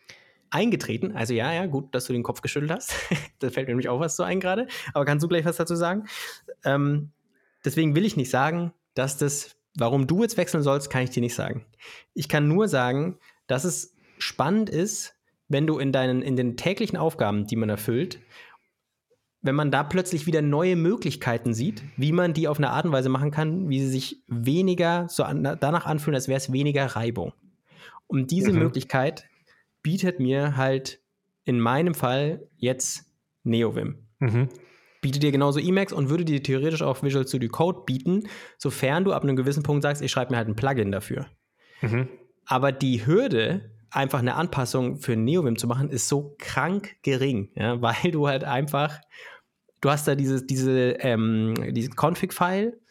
[0.56, 1.12] eingetreten.
[1.12, 2.94] Also ja, ja, gut, dass du den Kopf geschüttelt hast.
[3.40, 4.68] da fällt mir nämlich auch was so ein gerade.
[4.94, 6.06] Aber kannst du gleich was dazu sagen?
[6.64, 7.12] Ähm,
[7.64, 11.22] deswegen will ich nicht sagen, dass das, warum du jetzt wechseln sollst, kann ich dir
[11.22, 11.66] nicht sagen.
[12.14, 15.16] Ich kann nur sagen, dass es spannend ist,
[15.50, 18.20] wenn du in deinen, in den täglichen Aufgaben, die man erfüllt,
[19.42, 22.94] wenn man da plötzlich wieder neue Möglichkeiten sieht, wie man die auf eine Art und
[22.94, 26.86] Weise machen kann, wie sie sich weniger so an, danach anfühlen, als wäre es weniger
[26.88, 27.34] Reibung.
[28.08, 28.60] Und diese mhm.
[28.60, 29.26] Möglichkeit
[29.86, 31.00] bietet mir halt
[31.44, 33.06] in meinem Fall jetzt
[33.44, 34.08] NeoVim.
[34.18, 34.50] Mhm.
[35.00, 38.24] Bietet dir genauso Emacs und würde dir theoretisch auch Visual Studio Code bieten,
[38.58, 41.28] sofern du ab einem gewissen Punkt sagst, ich schreibe mir halt ein Plugin dafür.
[41.84, 42.08] Mhm.
[42.48, 47.80] Aber die Hürde, einfach eine Anpassung für NeoVim zu machen, ist so krank gering, ja,
[47.84, 49.00] weil du halt einfach,
[49.82, 52.82] du hast da dieses, diese, ähm, dieses Config-File,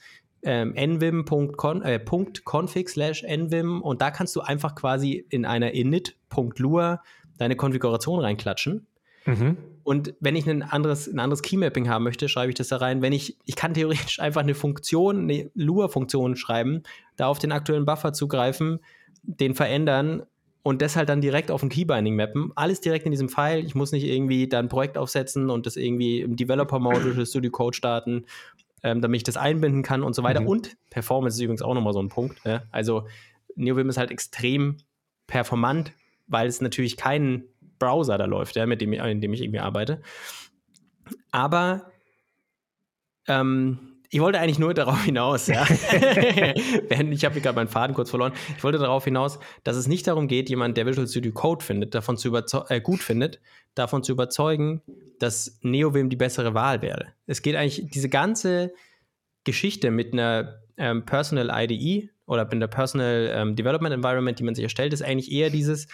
[0.45, 7.03] ähm, nvim.config äh, slash nvim und da kannst du einfach quasi in einer init.lua
[7.39, 8.87] deine Konfiguration reinklatschen.
[9.27, 9.57] Mhm.
[9.83, 13.03] Und wenn ich ein anderes, ein anderes Keymapping haben möchte, schreibe ich das da rein.
[13.03, 16.83] Wenn ich, ich kann theoretisch einfach eine Funktion, eine Lua-Funktion schreiben,
[17.17, 18.81] da auf den aktuellen Buffer zugreifen,
[19.23, 20.25] den verändern
[20.63, 22.53] und das halt dann direkt auf ein Keybinding mappen.
[22.55, 23.65] Alles direkt in diesem File.
[23.65, 27.51] Ich muss nicht irgendwie da ein Projekt aufsetzen und das irgendwie im Developer-Mode durch Studio
[27.51, 28.25] Code starten
[28.85, 30.43] ähm, damit ich das einbinden kann und so weiter.
[30.43, 30.47] Mhm.
[30.47, 32.45] Und Performance ist übrigens auch nochmal so ein Punkt.
[32.45, 32.63] Ja?
[32.71, 33.09] Also
[33.57, 34.77] NeoVim ist halt extrem
[35.27, 35.93] performant,
[36.27, 37.45] weil es natürlich keinen
[37.79, 40.03] Browser da läuft, ja, mit dem, in dem ich irgendwie arbeite.
[41.33, 41.91] Aber
[43.27, 45.65] ähm, ich wollte eigentlich nur darauf hinaus, ja.
[45.69, 48.33] ich habe gerade meinen Faden kurz verloren.
[48.57, 51.97] Ich wollte darauf hinaus, dass es nicht darum geht, jemand, der Visual Studio Code findet,
[51.97, 52.33] davon zu
[52.69, 53.41] äh, gut findet,
[53.75, 54.83] davon zu überzeugen,
[55.19, 57.09] dass NeoVim die bessere Wahl wäre.
[57.27, 58.73] Es geht eigentlich diese ganze
[59.43, 64.55] Geschichte mit einer ähm, Personal IDE oder mit einer Personal ähm, Development Environment, die man
[64.55, 65.89] sich erstellt, ist eigentlich eher dieses,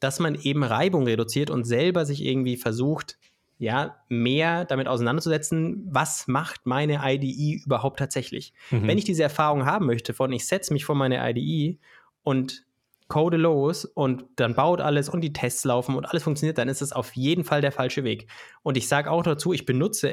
[0.00, 3.18] dass man eben Reibung reduziert und selber sich irgendwie versucht,
[3.58, 8.52] ja, mehr damit auseinanderzusetzen, was macht meine IDE überhaupt tatsächlich.
[8.70, 8.86] Mhm.
[8.86, 11.78] Wenn ich diese Erfahrung haben möchte von, ich setze mich vor meine IDE
[12.22, 12.66] und
[13.08, 16.82] code los und dann baut alles und die Tests laufen und alles funktioniert, dann ist
[16.82, 18.26] das auf jeden Fall der falsche Weg.
[18.62, 20.12] Und ich sage auch dazu, ich benutze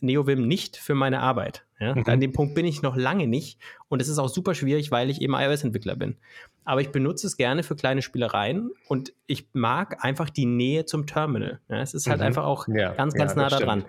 [0.00, 1.64] NeoVim nicht für meine Arbeit.
[1.80, 1.94] Ja?
[1.94, 2.04] Mhm.
[2.06, 5.08] An dem Punkt bin ich noch lange nicht und es ist auch super schwierig, weil
[5.08, 6.16] ich eben iOS-Entwickler bin.
[6.64, 11.06] Aber ich benutze es gerne für kleine Spielereien und ich mag einfach die Nähe zum
[11.06, 11.60] Terminal.
[11.68, 11.80] Ja?
[11.80, 12.26] Es ist halt mhm.
[12.26, 12.92] einfach auch ja.
[12.94, 13.84] ganz, ganz nah da dran.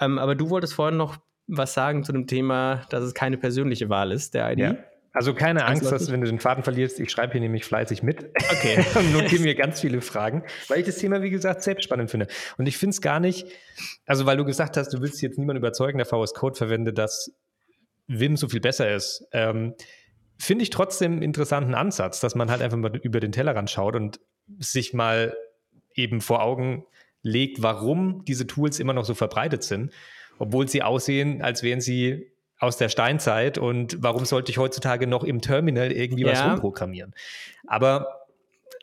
[0.00, 3.88] Ähm, aber du wolltest vorhin noch was sagen zu dem Thema, dass es keine persönliche
[3.88, 4.58] Wahl ist, der ID.
[4.58, 4.76] Ja.
[5.12, 8.24] Also keine Angst, dass wenn du den Faden verlierst, ich schreibe hier nämlich fleißig mit.
[8.50, 8.84] Okay.
[8.98, 12.26] und notiere mir ganz viele Fragen, weil ich das Thema, wie gesagt, selbst spannend finde.
[12.58, 13.46] Und ich finde es gar nicht,
[14.04, 17.32] also weil du gesagt hast, du willst jetzt niemanden überzeugen, der VS Code verwende, dass
[18.06, 19.26] Vim so viel besser ist.
[19.32, 19.74] Ähm,
[20.38, 23.96] finde ich trotzdem einen interessanten Ansatz, dass man halt einfach mal über den Tellerrand schaut
[23.96, 24.20] und
[24.58, 25.34] sich mal
[25.94, 26.84] eben vor Augen
[27.22, 29.92] legt, warum diese Tools immer noch so verbreitet sind,
[30.38, 35.24] obwohl sie aussehen, als wären sie aus der Steinzeit und warum sollte ich heutzutage noch
[35.24, 36.32] im Terminal irgendwie ja.
[36.32, 37.14] was rumprogrammieren?
[37.66, 38.15] Aber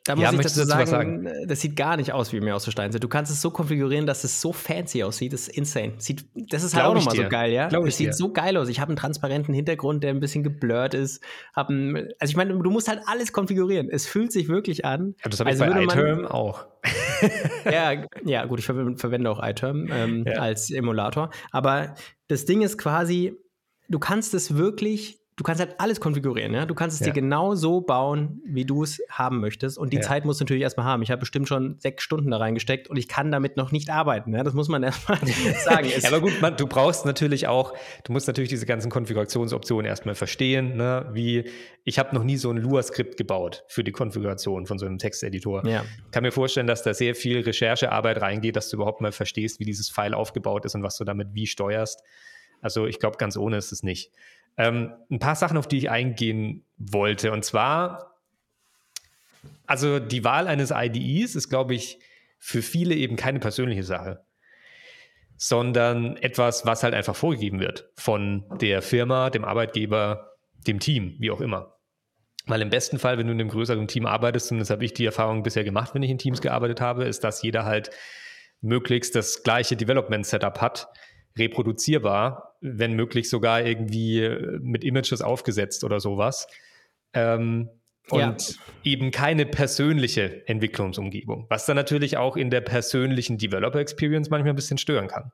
[0.06, 2.56] da muss ja, ich dazu sagen, sagen, äh, das sieht gar nicht aus wie mir
[2.56, 3.02] aus der Steinzeit.
[3.02, 5.32] Du kannst es so konfigurieren, dass es so fancy aussieht.
[5.32, 5.94] Das ist insane.
[5.98, 7.68] Sieht, das ist halt auch nochmal so geil, ja?
[7.68, 8.14] Es sieht dir.
[8.14, 8.68] so geil aus.
[8.68, 11.24] Ich habe einen transparenten Hintergrund, der ein bisschen geblurrt ist.
[11.56, 13.90] Hab ein, also ich meine, du musst halt alles konfigurieren.
[13.90, 15.16] Es fühlt sich wirklich an.
[15.24, 16.66] Ja, das habe ich also bei iTerm auch.
[17.72, 20.34] ja, ja, gut, ich verwende auch iTerm ähm, ja.
[20.34, 21.30] als Emulator.
[21.52, 21.96] Aber
[22.28, 23.38] das Ding ist quasi,
[23.88, 26.66] du kannst es wirklich, du kannst halt alles konfigurieren, ja.
[26.66, 27.12] Du kannst es ja.
[27.12, 29.78] dir genau so bauen, wie du es haben möchtest.
[29.78, 30.04] Und die ja.
[30.04, 31.02] Zeit musst du natürlich erstmal haben.
[31.02, 34.34] Ich habe bestimmt schon sechs Stunden da reingesteckt und ich kann damit noch nicht arbeiten.
[34.34, 34.44] Ja?
[34.44, 35.20] Das muss man erstmal
[35.66, 35.88] sagen.
[35.88, 40.16] ja, aber gut, man, du brauchst natürlich auch, du musst natürlich diese ganzen Konfigurationsoptionen erstmal
[40.16, 41.10] verstehen, ne?
[41.14, 41.46] wie
[41.84, 45.66] ich habe noch nie so ein Lua-Skript gebaut für die Konfiguration von so einem Texteditor.
[45.68, 45.84] Ja.
[46.12, 49.66] Kann mir vorstellen, dass da sehr viel Recherchearbeit reingeht, dass du überhaupt mal verstehst, wie
[49.66, 52.04] dieses File aufgebaut ist und was du damit wie steuerst.
[52.62, 54.12] Also ich glaube, ganz ohne ist es nicht.
[54.58, 57.32] Ähm, ein paar Sachen, auf die ich eingehen wollte.
[57.32, 58.20] Und zwar,
[59.66, 62.00] also die Wahl eines IDEs ist, glaube ich,
[62.38, 64.26] für viele eben keine persönliche Sache,
[65.38, 70.34] sondern etwas, was halt einfach vorgegeben wird von der Firma, dem Arbeitgeber,
[70.68, 71.78] dem Team, wie auch immer.
[72.46, 74.94] Weil im besten Fall, wenn du in einem größeren Team arbeitest, und das habe ich
[74.94, 77.90] die Erfahrung bisher gemacht, wenn ich in Teams gearbeitet habe, ist, dass jeder halt
[78.60, 80.88] möglichst das gleiche Development-Setup hat,
[81.38, 84.28] reproduzierbar, wenn möglich sogar irgendwie
[84.62, 86.48] mit Images aufgesetzt oder sowas.
[87.14, 87.70] Ähm,
[88.10, 88.38] und ja.
[88.84, 94.58] eben keine persönliche Entwicklungsumgebung, was dann natürlich auch in der persönlichen Developer Experience manchmal ein
[94.58, 95.32] bisschen stören kann.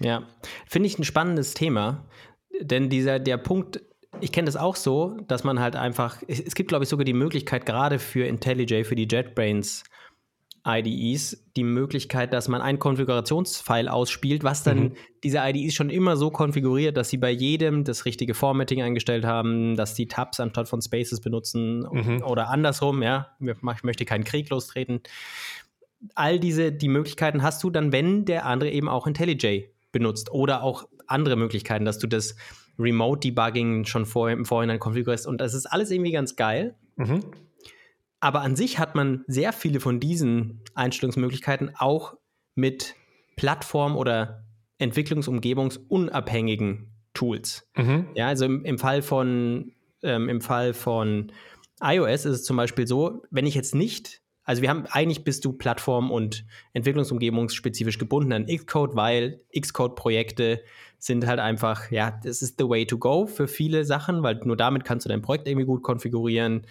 [0.00, 0.26] Ja,
[0.66, 2.08] finde ich ein spannendes Thema,
[2.60, 3.82] denn dieser der Punkt,
[4.20, 7.12] ich kenne das auch so, dass man halt einfach, es gibt glaube ich sogar die
[7.12, 9.84] Möglichkeit gerade für IntelliJ, für die JetBrains
[10.66, 14.92] IDEs die Möglichkeit, dass man einen Konfigurationsfile ausspielt, was dann mhm.
[15.22, 19.76] diese IDEs schon immer so konfiguriert, dass sie bei jedem das richtige Formatting eingestellt haben,
[19.76, 22.22] dass die Tabs anstatt von Spaces benutzen mhm.
[22.24, 25.00] oder andersrum, ja, ich möchte keinen Krieg lostreten.
[26.14, 30.62] All diese, die Möglichkeiten hast du dann, wenn der andere eben auch IntelliJ benutzt oder
[30.62, 32.36] auch andere Möglichkeiten, dass du das
[32.78, 36.74] Remote Debugging schon vor, im Vorhinein konfigurierst und das ist alles irgendwie ganz geil.
[36.96, 37.20] Mhm.
[38.20, 42.14] Aber an sich hat man sehr viele von diesen Einstellungsmöglichkeiten auch
[42.54, 42.94] mit
[43.36, 44.44] Plattform- oder
[44.78, 47.68] Entwicklungsumgebungsunabhängigen Tools.
[47.76, 48.08] Mhm.
[48.14, 51.32] Ja, also im, im Fall von ähm, im Fall von
[51.80, 55.44] iOS ist es zum Beispiel so, wenn ich jetzt nicht, also wir haben eigentlich bist
[55.44, 60.62] du Plattform- und Entwicklungsumgebungsspezifisch gebunden an Xcode, weil Xcode-Projekte
[60.98, 64.56] sind halt einfach, ja, das ist the way to go für viele Sachen, weil nur
[64.56, 66.66] damit kannst du dein Projekt irgendwie gut konfigurieren.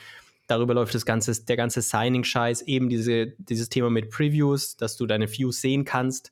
[0.47, 5.05] Darüber läuft das ganze, der ganze Signing-Scheiß, eben diese, dieses Thema mit Previews, dass du
[5.05, 6.31] deine Views sehen kannst.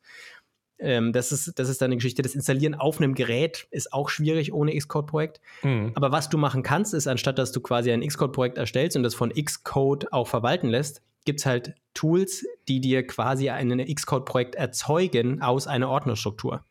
[0.80, 2.22] Ähm, das, ist, das ist dann eine Geschichte.
[2.22, 5.40] Das Installieren auf einem Gerät ist auch schwierig ohne Xcode-Projekt.
[5.64, 5.92] Mhm.
[5.96, 9.16] Aber was du machen kannst, ist, anstatt dass du quasi ein Xcode-Projekt erstellst und das
[9.16, 15.42] von Xcode auch verwalten lässt, gibt es halt Tools, die dir quasi ein Xcode-Projekt erzeugen
[15.42, 16.64] aus einer Ordnerstruktur.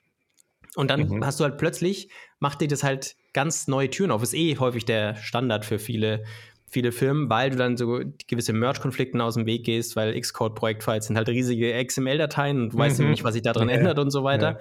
[0.74, 1.24] Und dann mhm.
[1.24, 4.22] hast du halt plötzlich, macht dir das halt ganz neue Türen auf.
[4.22, 6.24] Ist eh häufig der Standard für viele
[6.72, 11.16] viele Firmen, weil du dann so gewisse Merge-Konflikten aus dem Weg gehst, weil Xcode-Projektfiles sind
[11.16, 13.10] halt riesige XML-Dateien und du weißt mhm.
[13.10, 14.52] nicht, was sich daran ja, ändert und so weiter.
[14.52, 14.58] Ja.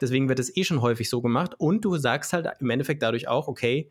[0.00, 1.56] Deswegen wird es eh schon häufig so gemacht.
[1.58, 3.90] Und du sagst halt im Endeffekt dadurch auch, okay,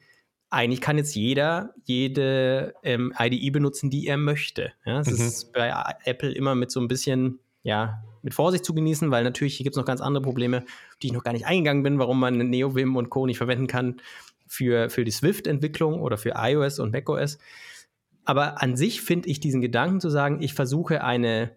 [0.50, 4.72] eigentlich kann jetzt jeder jede ähm, IDE benutzen, die er möchte.
[4.86, 5.28] Ja, das mhm.
[5.28, 5.74] ist bei
[6.06, 9.76] Apple immer mit so ein bisschen, ja, mit Vorsicht zu genießen, weil natürlich hier gibt
[9.76, 10.64] es noch ganz andere Probleme,
[11.02, 13.26] die ich noch gar nicht eingegangen bin, warum man NeoVim und Co.
[13.26, 14.00] nicht verwenden kann
[14.48, 17.38] für, für die Swift-Entwicklung oder für iOS und macOS.
[18.26, 21.52] Aber an sich finde ich diesen Gedanken zu sagen, ich versuche eine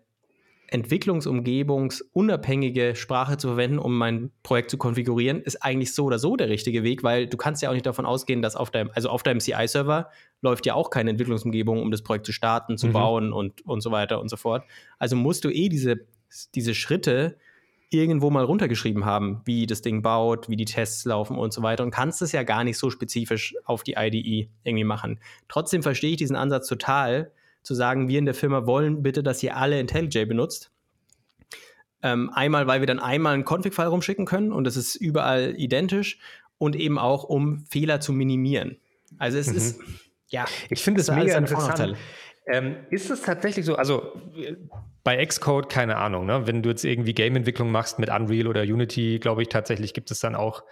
[0.71, 6.49] entwicklungsumgebungsunabhängige Sprache zu verwenden, um mein Projekt zu konfigurieren, ist eigentlich so oder so der
[6.49, 9.25] richtige Weg, weil du kannst ja auch nicht davon ausgehen, dass auf deinem, also auf
[9.25, 10.11] deinem CI-Server
[10.43, 12.93] läuft ja auch keine Entwicklungsumgebung, um das Projekt zu starten, zu mhm.
[12.93, 14.63] bauen und, und so weiter und so fort.
[14.99, 16.07] Also musst du eh diese,
[16.55, 17.37] diese Schritte
[17.91, 21.83] irgendwo mal runtergeschrieben haben, wie das Ding baut, wie die Tests laufen und so weiter
[21.83, 25.21] und kannst es ja gar nicht so spezifisch auf die IDE irgendwie machen.
[25.49, 29.43] Trotzdem verstehe ich diesen Ansatz total, zu sagen, wir in der Firma wollen bitte, dass
[29.43, 30.71] ihr alle IntelliJ benutzt.
[32.03, 36.19] Ähm, einmal, weil wir dann einmal einen Config-File rumschicken können und das ist überall identisch
[36.57, 38.79] und eben auch, um Fehler zu minimieren.
[39.19, 39.57] Also es mhm.
[39.57, 39.81] ist,
[40.29, 40.47] ja.
[40.71, 41.99] Ich finde es mega interessant.
[42.51, 44.21] Ähm, ist es tatsächlich so, also
[45.05, 46.47] bei Xcode, keine Ahnung, ne?
[46.47, 50.21] wenn du jetzt irgendwie Game-Entwicklung machst mit Unreal oder Unity, glaube ich, tatsächlich gibt es
[50.21, 50.65] dann auch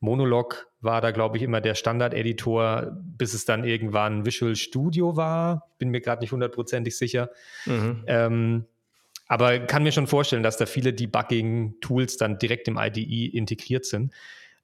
[0.00, 5.70] Monolog war da, glaube ich, immer der Standard-Editor, bis es dann irgendwann Visual Studio war.
[5.78, 7.30] Bin mir gerade nicht hundertprozentig sicher.
[7.64, 8.04] Mhm.
[8.06, 8.64] Ähm,
[9.26, 14.12] aber kann mir schon vorstellen, dass da viele Debugging-Tools dann direkt im IDE integriert sind.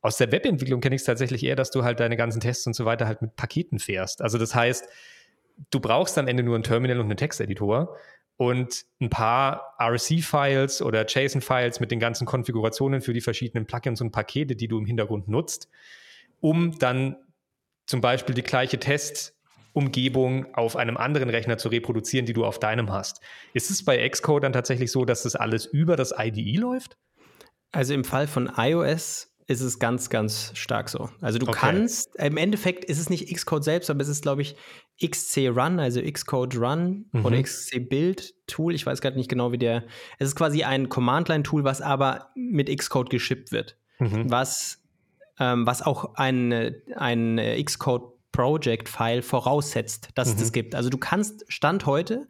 [0.03, 2.75] Aus der Webentwicklung kenne ich es tatsächlich eher, dass du halt deine ganzen Tests und
[2.75, 4.23] so weiter halt mit Paketen fährst.
[4.23, 4.87] Also das heißt,
[5.71, 7.97] du brauchst am Ende nur ein Terminal und einen Texteditor
[8.37, 14.13] und ein paar RC-Files oder JSON-Files mit den ganzen Konfigurationen für die verschiedenen Plugins und
[14.13, 15.69] Pakete, die du im Hintergrund nutzt,
[16.41, 17.17] um dann
[17.87, 22.91] zum Beispiel die gleiche Testumgebung auf einem anderen Rechner zu reproduzieren, die du auf deinem
[22.91, 23.21] hast.
[23.53, 26.97] Ist es bei Xcode dann tatsächlich so, dass das alles über das IDE läuft?
[27.73, 31.11] Also im Fall von iOS ist es ganz, ganz stark so.
[31.21, 31.59] Also du okay.
[31.59, 34.55] kannst, im Endeffekt ist es nicht Xcode selbst, aber es ist, glaube ich,
[35.05, 37.25] XC Run, also Xcode Run mhm.
[37.25, 38.77] oder XC Build Tool.
[38.77, 39.83] Ich weiß gerade nicht genau, wie der.
[40.21, 43.77] Es ist quasi ein Command-Line-Tool, was aber mit Xcode geschippt wird.
[43.99, 44.31] Mhm.
[44.31, 44.85] Was,
[45.41, 50.35] ähm, was auch ein, ein Xcode Project-File voraussetzt, dass mhm.
[50.35, 50.77] es das gibt.
[50.77, 52.29] Also du kannst Stand heute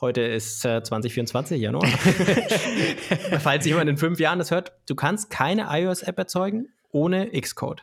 [0.00, 1.86] Heute ist äh, 2024, Januar.
[3.40, 7.82] Falls jemand in fünf Jahren das hört, du kannst keine iOS-App erzeugen ohne Xcode.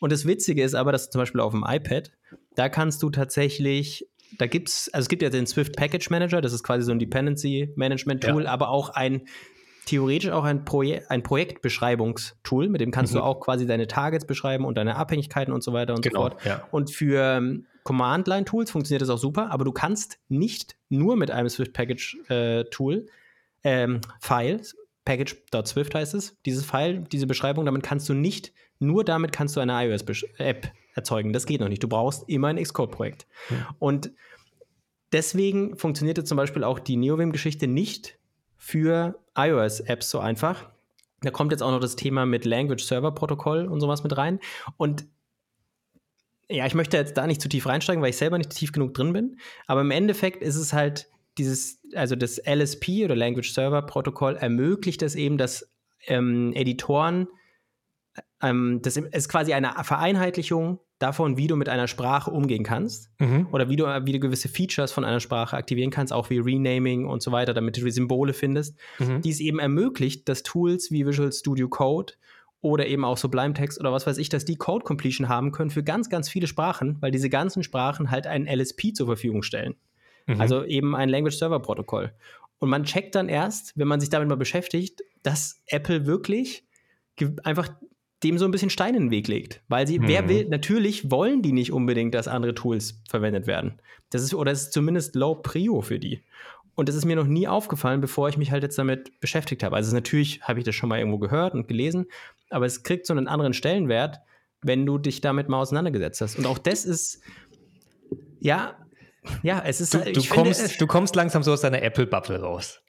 [0.00, 2.10] Und das Witzige ist aber, dass zum Beispiel auf dem iPad,
[2.56, 6.40] da kannst du tatsächlich, da gibt es, also es gibt ja den Swift Package Manager,
[6.40, 8.50] das ist quasi so ein Dependency Management Tool, ja.
[8.50, 9.22] aber auch ein
[9.86, 13.18] theoretisch auch ein, Proje ein Projektbeschreibungstool, mit dem kannst mhm.
[13.18, 16.28] du auch quasi deine Targets beschreiben und deine Abhängigkeiten und so weiter und genau, so
[16.30, 16.44] fort.
[16.44, 16.66] Ja.
[16.70, 21.48] Und für ähm, Command-Line-Tools funktioniert das auch super, aber du kannst nicht nur mit einem
[21.48, 23.06] Swift-Package-Tool, äh,
[23.64, 24.60] ähm, File,
[25.04, 29.60] package.swift heißt es, dieses File, diese Beschreibung, damit kannst du nicht, nur damit kannst du
[29.60, 31.32] eine iOS-App erzeugen.
[31.32, 31.82] Das geht noch nicht.
[31.82, 33.26] Du brauchst immer ein Xcode-Projekt.
[33.48, 33.66] Mhm.
[33.78, 34.10] Und
[35.12, 38.18] deswegen funktionierte zum Beispiel auch die NeoVim-Geschichte nicht
[38.56, 40.70] für iOS-Apps so einfach.
[41.22, 44.40] Da kommt jetzt auch noch das Thema mit Language Server Protokoll und sowas mit rein.
[44.76, 45.06] Und
[46.52, 48.94] ja, ich möchte jetzt da nicht zu tief reinsteigen, weil ich selber nicht tief genug
[48.94, 49.38] drin bin.
[49.66, 55.02] Aber im Endeffekt ist es halt dieses, also das LSP oder Language Server Protokoll ermöglicht
[55.02, 55.72] es eben, dass
[56.06, 57.28] ähm, Editoren,
[58.42, 63.48] ähm, das ist quasi eine Vereinheitlichung davon, wie du mit einer Sprache umgehen kannst mhm.
[63.50, 67.06] oder wie du, wie du gewisse Features von einer Sprache aktivieren kannst, auch wie Renaming
[67.06, 69.20] und so weiter, damit du Symbole findest, mhm.
[69.22, 72.14] die es eben ermöglicht, dass Tools wie Visual Studio Code
[72.62, 75.70] oder eben auch Sublime Text oder was weiß ich, dass die Code Completion haben können
[75.70, 79.74] für ganz, ganz viele Sprachen, weil diese ganzen Sprachen halt einen LSP zur Verfügung stellen.
[80.26, 80.40] Mhm.
[80.40, 82.12] Also eben ein Language Server Protokoll.
[82.58, 86.64] Und man checkt dann erst, wenn man sich damit mal beschäftigt, dass Apple wirklich
[87.42, 87.68] einfach
[88.22, 89.60] dem so ein bisschen Stein in den Weg legt.
[89.66, 90.06] Weil sie, mhm.
[90.06, 93.80] wer will, natürlich wollen die nicht unbedingt, dass andere Tools verwendet werden.
[94.10, 96.22] Das ist, oder es ist zumindest low prio für die.
[96.74, 99.76] Und das ist mir noch nie aufgefallen, bevor ich mich halt jetzt damit beschäftigt habe.
[99.76, 102.06] Also natürlich habe ich das schon mal irgendwo gehört und gelesen,
[102.52, 104.20] aber es kriegt so einen anderen Stellenwert,
[104.62, 106.38] wenn du dich damit mal auseinandergesetzt hast.
[106.38, 107.20] Und auch das ist,
[108.40, 108.76] ja,
[109.42, 109.94] ja, es ist.
[109.94, 112.80] Du, du kommst, finde, du kommst langsam so aus deiner Apple-Bubble raus.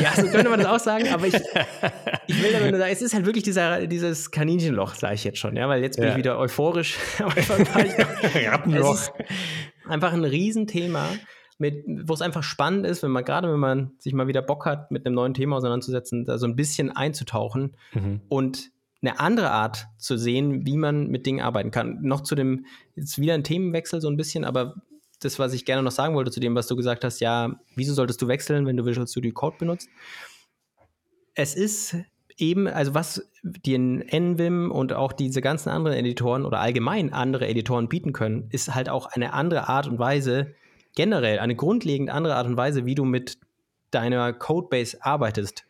[0.00, 1.34] Ja, so könnte man das auch sagen, aber ich,
[2.26, 5.38] ich will damit nur sagen, es ist halt wirklich dieser, dieses Kaninchenloch, sage ich jetzt
[5.38, 6.12] schon, ja, weil jetzt bin ja.
[6.12, 6.96] ich wieder euphorisch.
[7.20, 9.08] Rattenloch.
[9.86, 11.08] einfach ein Riesenthema,
[11.58, 14.90] wo es einfach spannend ist, wenn man gerade, wenn man sich mal wieder Bock hat,
[14.90, 18.20] mit einem neuen Thema auseinanderzusetzen, da so ein bisschen einzutauchen mhm.
[18.28, 21.98] und eine andere Art zu sehen, wie man mit Dingen arbeiten kann.
[22.02, 24.74] Noch zu dem, jetzt wieder ein Themenwechsel so ein bisschen, aber
[25.20, 27.94] das, was ich gerne noch sagen wollte zu dem, was du gesagt hast, ja, wieso
[27.94, 29.88] solltest du wechseln, wenn du Visual Studio Code benutzt?
[31.34, 31.96] Es ist
[32.36, 37.88] eben, also was die NVIM und auch diese ganzen anderen Editoren oder allgemein andere Editoren
[37.88, 40.54] bieten können, ist halt auch eine andere Art und Weise,
[40.94, 43.38] generell eine grundlegend andere Art und Weise, wie du mit
[43.90, 45.64] deiner Codebase arbeitest,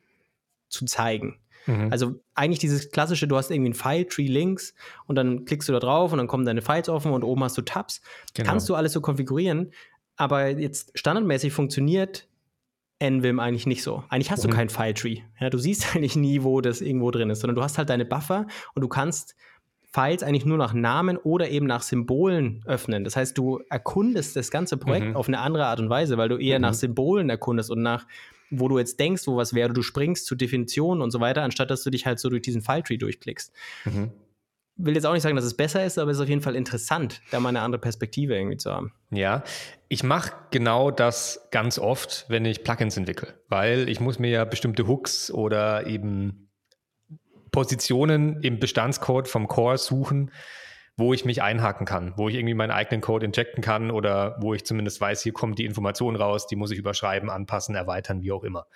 [0.69, 1.39] zu zeigen.
[1.69, 1.93] Mhm.
[1.93, 4.75] Also eigentlich dieses klassische, du hast irgendwie ein File-Tree links
[5.07, 7.57] und dann klickst du da drauf und dann kommen deine Files offen und oben hast
[7.57, 8.01] du Tabs.
[8.35, 8.49] Genau.
[8.49, 9.73] Kannst du alles so konfigurieren,
[10.17, 12.27] aber jetzt standardmäßig funktioniert
[13.01, 14.03] NVIM eigentlich nicht so.
[14.09, 14.51] Eigentlich hast mhm.
[14.51, 15.19] du kein File-Tree.
[15.39, 18.07] Ja, du siehst eigentlich nie, wo das irgendwo drin ist, sondern du hast halt deine
[18.07, 19.37] Buffer und du kannst
[19.91, 23.05] Files eigentlich nur nach Namen oder eben nach Symbolen öffnen.
[23.05, 25.17] Das heißt, du erkundest das ganze Projekt mhm.
[25.17, 26.63] auf eine andere Art und Weise, weil du eher mhm.
[26.63, 28.07] nach Symbolen erkundest und nach
[28.51, 31.71] wo du jetzt denkst, wo was wäre, du springst zu Definitionen und so weiter, anstatt
[31.71, 33.53] dass du dich halt so durch diesen File-Tree durchklickst.
[33.85, 34.13] Mhm.
[34.77, 36.55] Will jetzt auch nicht sagen, dass es besser ist, aber es ist auf jeden Fall
[36.55, 38.93] interessant, da mal eine andere Perspektive irgendwie zu haben.
[39.11, 39.43] Ja,
[39.89, 44.45] ich mache genau das ganz oft, wenn ich Plugins entwickle, weil ich muss mir ja
[44.45, 46.49] bestimmte Hooks oder eben
[47.51, 50.31] Positionen im Bestandscode vom Core suchen,
[50.99, 54.53] wo ich mich einhaken kann, wo ich irgendwie meinen eigenen Code injecten kann oder wo
[54.53, 58.33] ich zumindest weiß, hier kommt die Information raus, die muss ich überschreiben, anpassen, erweitern, wie
[58.33, 58.67] auch immer.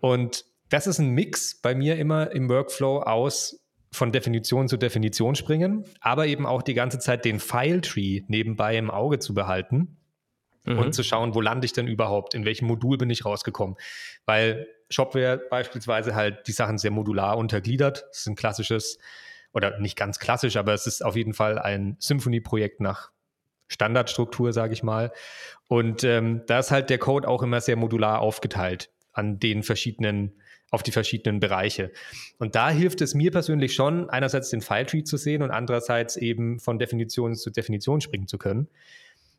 [0.00, 5.36] Und das ist ein Mix bei mir immer im Workflow aus von Definition zu Definition
[5.36, 9.98] springen, aber eben auch die ganze Zeit den File-Tree nebenbei im Auge zu behalten
[10.64, 10.78] mhm.
[10.80, 13.76] und zu schauen, wo lande ich denn überhaupt, in welchem Modul bin ich rausgekommen.
[14.24, 18.04] Weil Shopware beispielsweise halt die Sachen sehr modular untergliedert.
[18.08, 18.98] Das ist ein klassisches
[19.56, 23.10] oder nicht ganz klassisch, aber es ist auf jeden Fall ein Symphony-Projekt nach
[23.68, 25.12] Standardstruktur, sage ich mal.
[25.66, 30.42] Und ähm, da ist halt der Code auch immer sehr modular aufgeteilt an den verschiedenen,
[30.70, 31.90] auf die verschiedenen Bereiche.
[32.38, 36.60] Und da hilft es mir persönlich schon, einerseits den File-Tree zu sehen und andererseits eben
[36.60, 38.68] von Definition zu Definition springen zu können.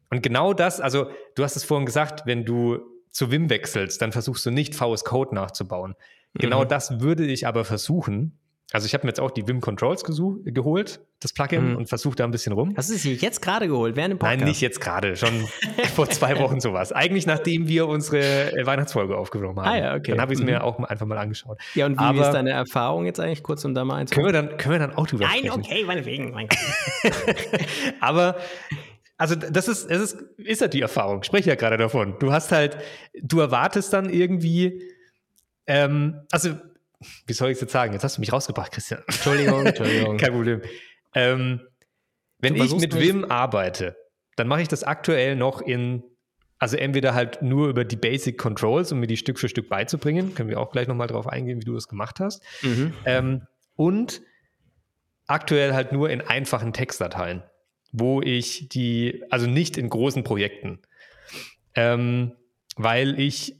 [0.10, 2.80] Und genau das, also du hast es vorhin gesagt, wenn du
[3.12, 5.93] zu Vim wechselst, dann versuchst du nicht VS Code nachzubauen.
[6.34, 6.69] Genau mhm.
[6.69, 8.39] das würde ich aber versuchen,
[8.74, 11.76] also ich habe mir jetzt auch die Vim Controls geholt, das Plugin, mhm.
[11.78, 12.74] und versuche da ein bisschen rum.
[12.76, 14.39] Hast du es jetzt gerade geholt, während dem Podcast?
[14.39, 15.47] Nein, nicht jetzt gerade, schon
[15.95, 16.91] vor zwei Wochen sowas.
[16.91, 19.68] Eigentlich nachdem wir unsere äh, Weihnachtsfolge aufgenommen haben.
[19.68, 20.11] Ah ja, okay.
[20.11, 20.51] Dann habe ich es mhm.
[20.51, 21.57] mir auch einfach mal angeschaut.
[21.76, 24.32] Ja, und wie Aber, ist deine Erfahrung jetzt eigentlich, kurz um da mal einzuholen?
[24.32, 25.61] Können wir dann, können wir dann auch drüber Nein, sprechen?
[25.61, 26.32] okay, meinetwegen.
[26.32, 26.49] Mein
[28.01, 28.36] Aber
[29.18, 32.15] also das ist, es ist, ist ja die Erfahrung, ich spreche ja gerade davon.
[32.20, 32.78] Du hast halt,
[33.20, 34.84] du erwartest dann irgendwie,
[35.65, 36.49] ähm, also
[37.26, 37.93] wie soll ich es jetzt sagen?
[37.93, 39.02] Jetzt hast du mich rausgebracht, Christian.
[39.08, 40.18] Entschuldigung, Entschuldigung.
[40.18, 40.62] Kein Problem.
[41.14, 41.62] Ähm,
[42.39, 43.95] Wenn ich mit Vim arbeite,
[44.36, 46.04] dann mache ich das aktuell noch in,
[46.60, 50.34] also entweder halt nur über die Basic Controls, um mir die Stück für Stück beizubringen.
[50.34, 52.41] Können wir auch gleich nochmal drauf eingehen, wie du das gemacht hast.
[52.62, 52.93] Mhm.
[53.06, 53.41] Ähm,
[53.76, 54.22] und
[55.28, 57.43] aktuell halt nur in einfachen Textdateien,
[57.91, 60.80] wo ich die, also nicht in großen Projekten,
[61.76, 62.34] ähm,
[62.76, 63.56] weil ich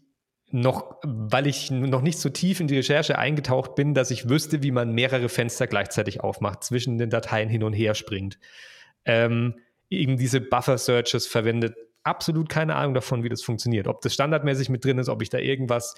[0.50, 4.64] noch, weil ich noch nicht so tief in die Recherche eingetaucht bin, dass ich wüsste,
[4.64, 8.40] wie man mehrere Fenster gleichzeitig aufmacht, zwischen den Dateien hin und her springt.
[9.04, 9.56] Ähm,
[9.90, 11.76] eben diese Buffer-Searches verwendet.
[12.04, 13.88] Absolut keine Ahnung davon, wie das funktioniert.
[13.88, 15.96] Ob das standardmäßig mit drin ist, ob ich da irgendwas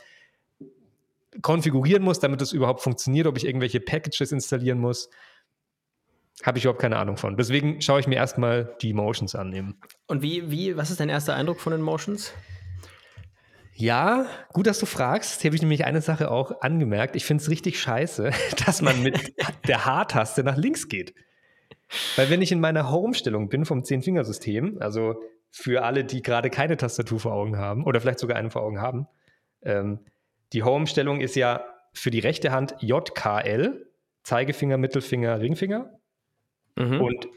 [1.44, 5.12] konfigurieren muss, damit das überhaupt funktioniert, ob ich irgendwelche Packages installieren muss.
[6.44, 7.38] Habe ich überhaupt keine Ahnung von.
[7.38, 9.76] Deswegen schaue ich mir erstmal die Motions an.
[10.08, 12.34] Und wie, wie, was ist dein erster Eindruck von den Motions?
[13.80, 15.42] Ja, gut, dass du fragst.
[15.42, 17.16] Hier habe ich nämlich eine Sache auch angemerkt.
[17.16, 18.30] Ich finde es richtig scheiße,
[18.66, 19.34] dass man mit
[19.68, 21.16] der H-Taste nach links geht.
[22.18, 26.76] Weil wenn ich in meiner Home-Stellung bin vom Zehn-Fingersystem, also für alle, die gerade keine
[26.76, 29.08] Tastatur vor Augen haben oder vielleicht sogar eine vor Augen haben,
[29.62, 30.00] ähm,
[30.52, 31.64] die Home-Stellung ist ja
[31.94, 33.88] für die rechte Hand JKL,
[34.24, 35.90] Zeigefinger, Mittelfinger, Ringfinger.
[36.76, 37.00] Mhm.
[37.00, 37.28] Und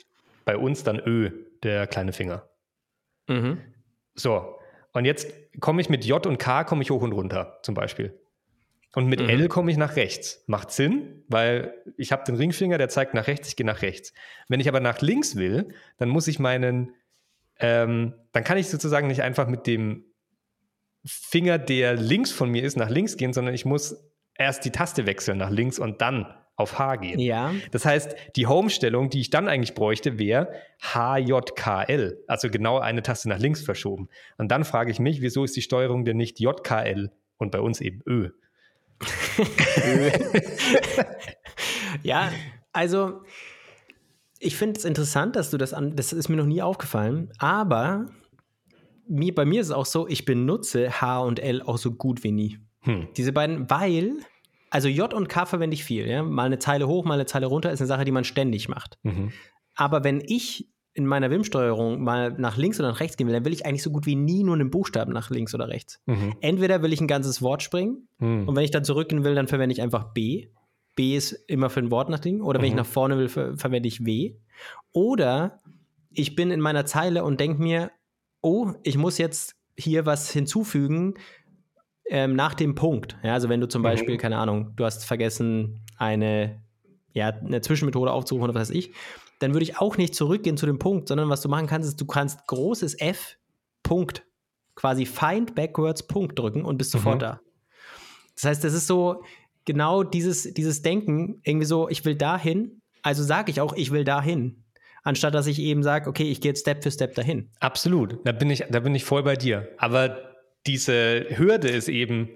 [0.45, 1.31] bei uns dann Ö,
[1.63, 2.49] der kleine Finger.
[3.29, 3.61] Mhm.
[4.17, 4.57] So,
[4.93, 8.19] und jetzt komme ich mit J und K komme ich hoch und runter, zum Beispiel.
[8.95, 9.29] Und mit mhm.
[9.29, 10.45] L komme ich nach rechts.
[10.47, 14.13] Macht Sinn, weil ich habe den Ringfinger, der zeigt nach rechts, ich gehe nach rechts.
[14.49, 16.95] Wenn ich aber nach links will, dann muss ich meinen,
[17.59, 20.05] ähm, dann kann ich sozusagen nicht einfach mit dem
[21.05, 25.07] Finger, der links von mir ist, nach links gehen, sondern ich muss erst die Taste
[25.07, 26.27] wechseln nach links und dann
[26.57, 27.19] auf H gehen.
[27.19, 27.55] Ja.
[27.71, 33.29] Das heißt, die Home-Stellung, die ich dann eigentlich bräuchte, wäre HJKL, also genau eine Taste
[33.29, 34.09] nach links verschoben.
[34.39, 37.81] Und dann frage ich mich, wieso ist die Steuerung denn nicht JKL und bei uns
[37.81, 38.31] eben Ö?
[42.03, 42.31] ja,
[42.73, 43.23] also
[44.39, 48.07] ich finde es interessant, dass du das an, das ist mir noch nie aufgefallen, aber
[49.09, 52.25] mir, bei mir ist es auch so, ich benutze H und L auch so gut
[52.25, 52.59] wie nie.
[52.81, 53.09] Hm.
[53.17, 54.17] Diese beiden, weil,
[54.73, 56.23] also J und K verwende ich viel, ja.
[56.23, 58.99] Mal eine Zeile hoch, mal eine Zeile runter ist eine Sache, die man ständig macht.
[59.03, 59.31] Mhm.
[59.75, 63.45] Aber wenn ich in meiner WIM-Steuerung mal nach links oder nach rechts gehen will, dann
[63.45, 66.01] will ich eigentlich so gut wie nie nur einen Buchstaben nach links oder rechts.
[66.07, 66.37] Mhm.
[66.41, 68.49] Entweder will ich ein ganzes Wort springen mhm.
[68.49, 70.49] und wenn ich dann zurückgehen will, dann verwende ich einfach B.
[70.97, 72.43] B ist immer für ein Wort nach links.
[72.43, 72.79] Oder wenn ich mhm.
[72.79, 74.37] nach vorne will, ver verwende ich W.
[74.93, 75.61] Oder
[76.11, 77.91] ich bin in meiner Zeile und denke mir,
[78.41, 81.15] oh, ich muss jetzt hier was hinzufügen
[82.09, 83.17] ähm, nach dem Punkt.
[83.23, 83.85] Ja, also wenn du zum mhm.
[83.85, 86.63] Beispiel, keine Ahnung, du hast vergessen, eine,
[87.13, 88.93] ja, eine Zwischenmethode aufzurufen oder was weiß ich,
[89.39, 92.01] dann würde ich auch nicht zurückgehen zu dem Punkt, sondern was du machen kannst, ist,
[92.01, 93.37] du kannst großes F,
[93.83, 94.25] Punkt,
[94.75, 97.21] quasi Find Backwards Punkt drücken und bist sofort mhm.
[97.21, 97.41] da.
[98.37, 99.23] Das heißt, das ist so
[99.65, 104.05] genau dieses, dieses Denken, irgendwie so, ich will dahin, also sage ich auch, ich will
[104.05, 104.65] dahin.
[105.05, 107.51] Anstatt dass ich eben sage, okay, ich gehe jetzt Step für Step dahin.
[107.59, 109.69] Absolut, da bin ich, da bin ich voll bei dir.
[109.79, 110.32] Aber
[110.67, 112.29] diese Hürde ist eben,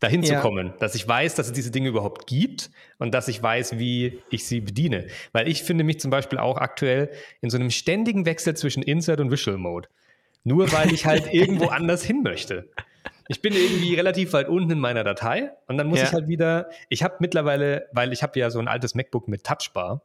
[0.00, 0.36] dahin ja.
[0.36, 3.78] zu kommen, dass ich weiß, dass es diese Dinge überhaupt gibt und dass ich weiß,
[3.78, 5.08] wie ich sie bediene.
[5.32, 7.10] Weil ich finde mich zum Beispiel auch aktuell
[7.40, 9.88] in so einem ständigen Wechsel zwischen Insert und Visual Mode.
[10.44, 12.68] Nur weil ich halt irgendwo anders hin möchte.
[13.28, 16.06] Ich bin irgendwie relativ weit unten in meiner Datei und dann muss ja.
[16.06, 19.44] ich halt wieder, ich habe mittlerweile, weil ich habe ja so ein altes MacBook mit
[19.44, 20.02] Touchbar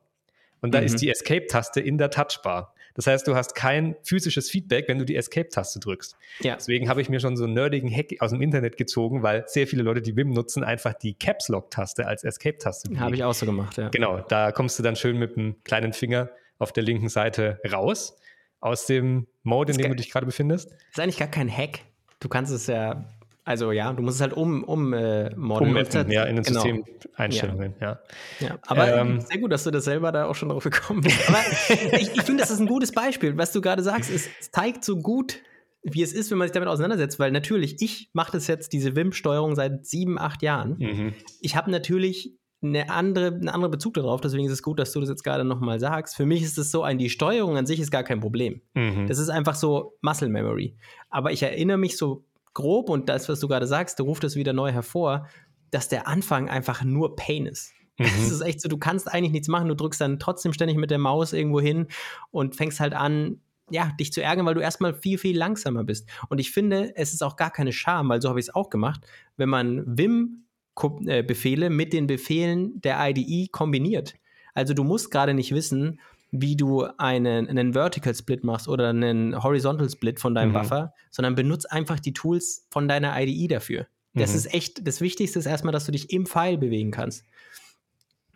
[0.61, 0.87] und da mhm.
[0.87, 2.72] ist die Escape-Taste in der Touchbar.
[2.95, 6.15] Das heißt, du hast kein physisches Feedback, wenn du die Escape-Taste drückst.
[6.41, 6.55] Ja.
[6.55, 9.67] Deswegen habe ich mir schon so einen nerdigen Hack aus dem Internet gezogen, weil sehr
[9.67, 12.99] viele Leute, die Wim nutzen, einfach die Caps Lock-Taste als Escape-Taste.
[12.99, 13.89] Habe ich auch so gemacht, ja.
[13.89, 16.29] Genau, da kommst du dann schön mit dem kleinen Finger
[16.59, 18.17] auf der linken Seite raus
[18.59, 20.71] aus dem Mode, in dem du dich gerade befindest.
[20.71, 21.81] Das ist eigentlich gar kein Hack.
[22.19, 23.05] Du kannst es ja
[23.45, 25.71] also ja, du musst es halt um, um äh, modeln.
[25.71, 26.61] Ummappen, ja, in den genau.
[26.61, 27.99] Systemeinstellungen, ja.
[28.39, 28.47] ja.
[28.47, 28.59] ja.
[28.67, 31.27] Aber ähm, sehr gut, dass du das selber da auch schon drauf gekommen bist.
[31.27, 31.39] Aber
[31.97, 33.37] ich, ich finde, das ist ein gutes Beispiel.
[33.37, 35.39] Was du gerade sagst, es zeigt so gut,
[35.83, 38.95] wie es ist, wenn man sich damit auseinandersetzt, weil natürlich, ich mache das jetzt, diese
[38.95, 40.77] WIM-Steuerung seit sieben, acht Jahren.
[40.79, 41.13] Mhm.
[41.41, 45.01] Ich habe natürlich eine andere, einen anderen Bezug darauf, deswegen ist es gut, dass du
[45.01, 46.15] das jetzt gerade nochmal sagst.
[46.15, 48.61] Für mich ist es so ein, die Steuerung an sich ist gar kein Problem.
[48.73, 49.07] Mhm.
[49.07, 50.77] Das ist einfach so Muscle Memory.
[51.09, 52.23] Aber ich erinnere mich so
[52.53, 55.27] grob und das, was du gerade sagst, ruft es wieder neu hervor,
[55.71, 57.73] dass der Anfang einfach nur Pain ist.
[57.97, 58.05] Mhm.
[58.05, 60.91] Es ist echt so, du kannst eigentlich nichts machen, du drückst dann trotzdem ständig mit
[60.91, 61.87] der Maus irgendwo hin
[62.31, 66.09] und fängst halt an, ja, dich zu ärgern, weil du erstmal viel, viel langsamer bist.
[66.29, 68.69] Und ich finde, es ist auch gar keine Scham, weil so habe ich es auch
[68.69, 69.01] gemacht,
[69.37, 74.15] wenn man Vim-Befehle mit den Befehlen der IDE kombiniert.
[74.53, 75.99] Also du musst gerade nicht wissen,
[76.35, 80.53] wie du einen, einen Vertical Split machst oder einen Horizontal Split von deinem mhm.
[80.53, 83.85] Buffer, sondern benutze einfach die Tools von deiner IDE dafür.
[84.15, 84.37] Das mhm.
[84.37, 87.23] ist echt, das Wichtigste ist erstmal, dass du dich im File bewegen kannst.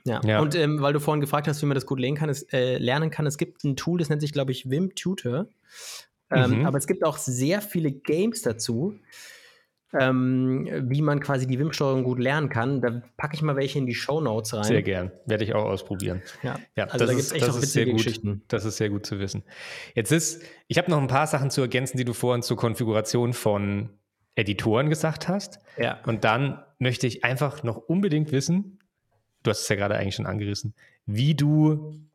[0.06, 0.40] Ja, ja.
[0.40, 2.78] und ähm, weil du vorhin gefragt hast, wie man das gut lernen kann, es, äh,
[2.78, 5.48] lernen kann, es gibt ein Tool, das nennt sich, glaube ich, Wim Tutor.
[6.30, 6.66] Ähm, mhm.
[6.68, 8.94] Aber es gibt auch sehr viele Games dazu,
[9.94, 12.82] ähm, wie man quasi die WIM-Steuerung gut lernen kann.
[12.82, 14.64] Da packe ich mal welche in die Show Notes rein.
[14.64, 15.12] Sehr gern.
[15.26, 16.22] Werde ich auch ausprobieren.
[16.44, 18.44] Ja, ja also das da gibt es echt noch witzige Geschichten.
[18.48, 19.44] Das ist sehr gut zu wissen.
[19.96, 23.34] Jetzt ist, ich habe noch ein paar Sachen zu ergänzen, die du vorhin zur Konfiguration
[23.34, 23.90] von
[24.36, 25.60] Editoren gesagt hast.
[25.78, 26.00] Ja.
[26.06, 28.80] Und dann möchte ich einfach noch unbedingt wissen,
[29.44, 30.76] du hast es ja gerade eigentlich schon angerissen,
[31.06, 32.07] wie du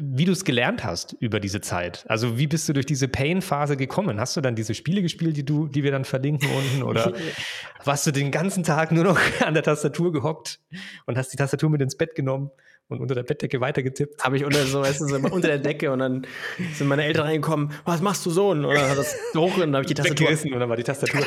[0.00, 2.04] wie du es gelernt hast über diese Zeit.
[2.08, 4.20] Also wie bist du durch diese Pain-Phase gekommen?
[4.20, 6.82] Hast du dann diese Spiele gespielt, die du, die wir dann verlinken unten?
[6.82, 7.12] Oder
[7.84, 10.60] warst du den ganzen Tag nur noch an der Tastatur gehockt
[11.06, 12.50] und hast die Tastatur mit ins Bett genommen
[12.88, 14.22] und unter der Bettdecke weitergetippt?
[14.22, 16.26] Habe ich unter so, weißt du, so unter der Decke und dann
[16.74, 18.50] sind meine Eltern reingekommen, was machst du so?
[18.50, 20.28] Und dann hat das hoch und dann habe ich die Tastatur.
[20.28, 21.20] und dann war die Tastatur.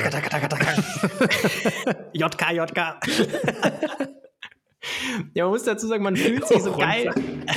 [2.13, 2.97] JK, JK.
[5.33, 7.13] Ja, man muss dazu sagen, man fühlt sich so geil.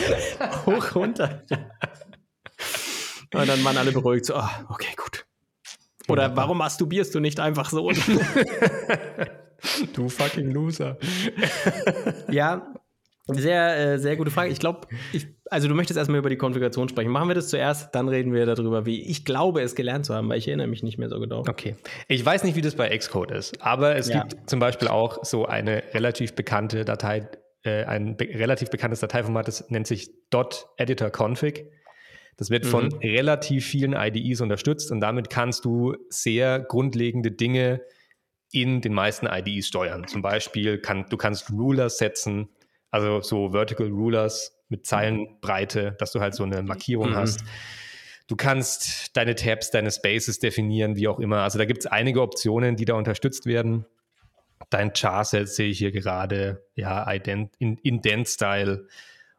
[0.67, 1.43] Hoch runter.
[3.33, 5.27] Und dann waren alle beruhigt, so, oh, okay, gut.
[6.09, 7.91] Oder warum masturbierst du nicht einfach so?
[9.93, 10.99] du fucking Loser.
[12.31, 12.75] ja,
[13.35, 14.51] sehr, äh, sehr gute Frage.
[14.51, 14.87] Ich glaube,
[15.51, 17.11] also du möchtest erstmal über die Konfiguration sprechen.
[17.11, 20.29] Machen wir das zuerst, dann reden wir darüber, wie ich glaube, es gelernt zu haben,
[20.29, 21.41] weil ich erinnere mich nicht mehr so genau.
[21.41, 21.77] Okay.
[22.09, 24.23] Ich weiß nicht, wie das bei Xcode ist, aber es ja.
[24.23, 27.29] gibt zum Beispiel auch so eine relativ bekannte Datei,
[27.63, 30.11] äh, ein be relativ bekanntes Dateiformat, das nennt sich
[30.77, 31.67] .editor_config.
[32.37, 32.99] Das wird von mhm.
[33.01, 37.83] relativ vielen IDEs unterstützt und damit kannst du sehr grundlegende Dinge
[38.53, 40.07] in den meisten IDEs steuern.
[40.07, 42.49] Zum Beispiel kann, du kannst Ruler setzen,
[42.91, 47.17] also so Vertical Rulers mit Zeilenbreite, dass du halt so eine Markierung mhm.
[47.17, 47.45] hast.
[48.27, 51.39] Du kannst deine Tabs, deine Spaces definieren, wie auch immer.
[51.39, 53.87] Also da gibt es einige Optionen, die da unterstützt werden.
[54.71, 58.87] Dein Charset sehe ich hier gerade, ja, Ident, Indent-Style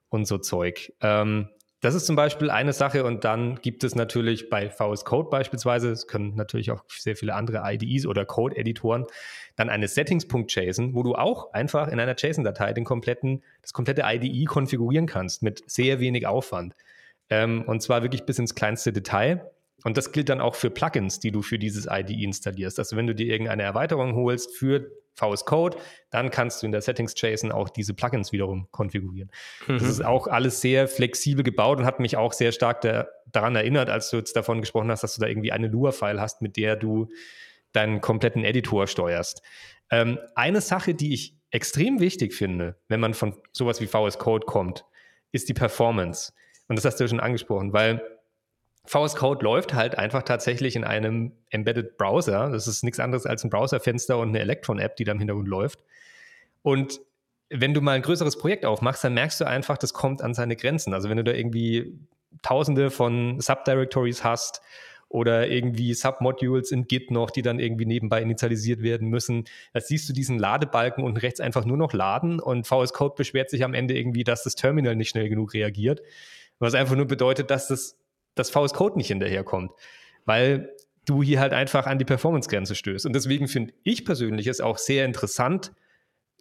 [0.10, 0.92] und so Zeug.
[1.00, 1.48] Ähm,
[1.82, 5.90] das ist zum Beispiel eine Sache und dann gibt es natürlich bei VS Code beispielsweise,
[5.90, 9.06] es können natürlich auch sehr viele andere IDEs oder Code-Editoren,
[9.56, 14.46] dann eine Settings.json, wo du auch einfach in einer JSON-Datei den kompletten, das komplette IDE
[14.46, 16.76] konfigurieren kannst mit sehr wenig Aufwand.
[17.32, 19.52] Ähm, und zwar wirklich bis ins kleinste Detail.
[19.84, 22.80] Und das gilt dann auch für Plugins, die du für dieses IDE installierst.
[22.80, 25.78] Also wenn du dir irgendeine Erweiterung holst für VS Code,
[26.10, 29.32] dann kannst du in der Settings JSON auch diese Plugins wiederum konfigurieren.
[29.68, 29.80] Mhm.
[29.80, 33.56] Das ist auch alles sehr flexibel gebaut und hat mich auch sehr stark der, daran
[33.56, 36.58] erinnert, als du jetzt davon gesprochen hast, dass du da irgendwie eine Lua-File hast, mit
[36.58, 37.10] der du
[37.74, 39.42] deinen kompletten Editor steuerst.
[39.90, 44.46] Ähm, eine Sache, die ich extrem wichtig finde, wenn man von sowas wie VS Code
[44.46, 44.86] kommt,
[45.32, 46.34] ist die Performance.
[46.68, 48.02] Und das hast du ja schon angesprochen, weil
[48.86, 52.50] VS Code läuft halt einfach tatsächlich in einem Embedded Browser.
[52.50, 55.84] Das ist nichts anderes als ein Browserfenster und eine Electron-App, die da im Hintergrund läuft.
[56.64, 57.00] Und
[57.50, 60.56] wenn du mal ein größeres Projekt aufmachst, dann merkst du einfach, das kommt an seine
[60.56, 60.94] Grenzen.
[60.94, 62.00] Also wenn du da irgendwie
[62.42, 64.62] tausende von Subdirectories hast
[65.10, 69.44] oder irgendwie Submodules in Git noch, die dann irgendwie nebenbei initialisiert werden müssen.
[69.74, 73.50] Da siehst du diesen Ladebalken unten rechts einfach nur noch laden und VS Code beschwert
[73.50, 76.02] sich am Ende irgendwie, dass das Terminal nicht schnell genug reagiert.
[76.60, 77.98] Was einfach nur bedeutet, dass das
[78.36, 79.72] dass VS Code nicht hinterherkommt,
[80.26, 80.74] weil
[81.06, 83.06] du hier halt einfach an die Performance-Grenze stößt.
[83.06, 85.72] Und deswegen finde ich persönlich es auch sehr interessant,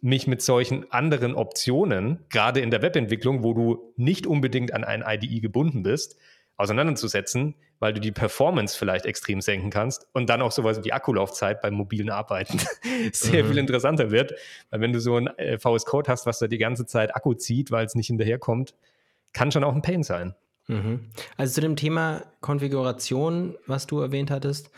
[0.01, 5.03] mich mit solchen anderen Optionen, gerade in der Webentwicklung, wo du nicht unbedingt an ein
[5.05, 6.17] IDE gebunden bist,
[6.57, 11.61] auseinanderzusetzen, weil du die Performance vielleicht extrem senken kannst und dann auch sowas wie Akkulaufzeit
[11.61, 12.59] beim mobilen Arbeiten
[13.11, 13.49] sehr mhm.
[13.49, 14.33] viel interessanter wird.
[14.69, 17.33] Weil wenn du so ein äh, VS Code hast, was da die ganze Zeit Akku
[17.33, 18.75] zieht, weil es nicht hinterherkommt,
[19.33, 20.35] kann schon auch ein Pain sein.
[20.71, 21.01] Mhm.
[21.37, 24.71] Also zu dem Thema Konfiguration, was du erwähnt hattest.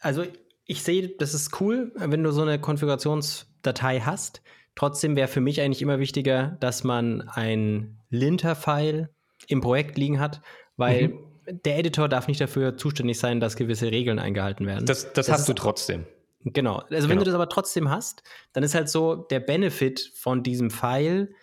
[0.00, 0.24] Also
[0.66, 4.42] ich sehe, das ist cool, wenn du so eine Konfigurationsdatei hast.
[4.74, 9.08] Trotzdem wäre für mich eigentlich immer wichtiger, dass man ein Linter-File
[9.48, 10.40] im Projekt liegen hat,
[10.76, 11.60] weil mhm.
[11.64, 14.86] der Editor darf nicht dafür zuständig sein, dass gewisse Regeln eingehalten werden.
[14.86, 16.04] Das, das, das hast du trotzdem.
[16.44, 16.76] Genau.
[16.76, 17.08] Also genau.
[17.08, 21.34] wenn du das aber trotzdem hast, dann ist halt so der Benefit von diesem File,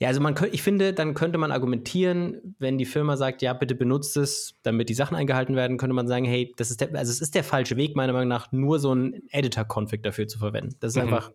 [0.00, 3.52] ja, also man könnte, ich finde, dann könnte man argumentieren, wenn die Firma sagt, ja,
[3.52, 6.94] bitte benutzt es, damit die Sachen eingehalten werden, könnte man sagen, hey, das ist der,
[6.94, 10.38] also es ist der falsche Weg, meiner Meinung nach, nur so ein Editor-Config dafür zu
[10.38, 10.74] verwenden.
[10.80, 11.02] Das ist mhm.
[11.02, 11.32] einfach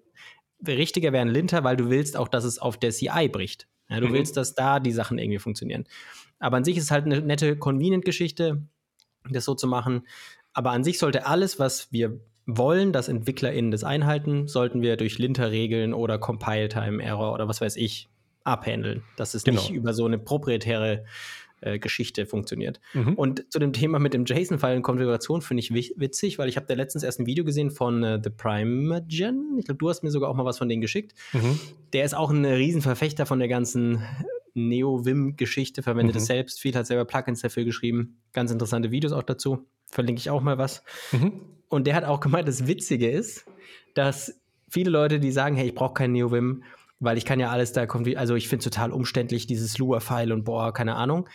[0.65, 3.67] richtiger wäre ein Linter, weil du willst auch, dass es auf der CI bricht.
[3.87, 4.13] Ja, du mhm.
[4.13, 5.83] willst, dass da die Sachen irgendwie funktionieren.
[6.39, 8.63] Aber an sich ist es halt eine nette Convenient-Geschichte,
[9.29, 10.07] das so zu machen.
[10.53, 15.19] Aber an sich sollte alles, was wir wollen, dass EntwicklerInnen das einhalten, sollten wir durch
[15.19, 18.09] Linter regeln oder Compile-Time-Error oder was weiß ich
[18.45, 19.03] abhandeln.
[19.17, 19.59] Dass es genau.
[19.59, 21.03] nicht über so eine proprietäre
[21.65, 22.79] JSON-Geschichte funktioniert.
[22.93, 23.13] Mhm.
[23.15, 26.67] Und zu dem Thema mit dem JSON-File und Konfiguration finde ich witzig, weil ich habe
[26.67, 29.57] da letztens erst ein Video gesehen von äh, The Primegen.
[29.57, 31.13] Ich glaube, du hast mir sogar auch mal was von denen geschickt.
[31.33, 31.59] Mhm.
[31.93, 34.03] Der ist auch ein Riesenverfechter von der ganzen
[34.53, 36.21] Neo-Vim-Geschichte, verwendet mhm.
[36.21, 38.17] es selbst, viel hat selber Plugins dafür geschrieben.
[38.31, 39.65] Ganz interessante Videos auch dazu.
[39.87, 40.83] Verlinke ich auch mal was.
[41.11, 41.41] Mhm.
[41.67, 43.45] Und der hat auch gemeint, das Witzige ist,
[43.95, 44.39] dass
[44.69, 46.63] viele Leute, die sagen, hey, ich brauche kein Neo-Vim,
[47.05, 50.33] weil ich kann ja alles da kommen, also ich finde es total umständlich, dieses Lua-File
[50.33, 51.29] und boah, keine Ahnung.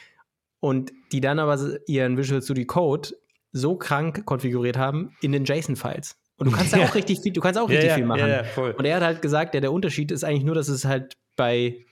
[0.61, 3.11] Und die dann aber ihren Visual Studio Code
[3.53, 6.19] so krank konfiguriert haben in den JSON-Files.
[6.37, 8.29] Und du kannst da auch richtig viel, du kannst auch richtig ja, viel machen.
[8.29, 8.45] Ja,
[8.77, 11.87] und er hat halt gesagt, ja, der Unterschied ist eigentlich nur, dass es halt bei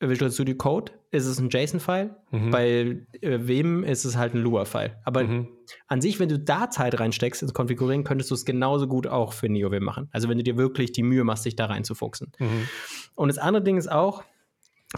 [0.00, 2.50] Visual Studio Code ist es ein JSON-File, mhm.
[2.50, 2.70] bei
[3.20, 4.96] äh, wem ist es halt ein Lua-File.
[5.04, 5.48] Aber mhm.
[5.88, 9.32] an sich, wenn du da Zeit reinsteckst ins Konfigurieren, könntest du es genauso gut auch
[9.32, 10.08] für NeoVim machen.
[10.12, 12.32] Also wenn du dir wirklich die Mühe machst, dich da reinzufuchsen.
[12.38, 12.68] Mhm.
[13.14, 14.22] Und das andere Ding ist auch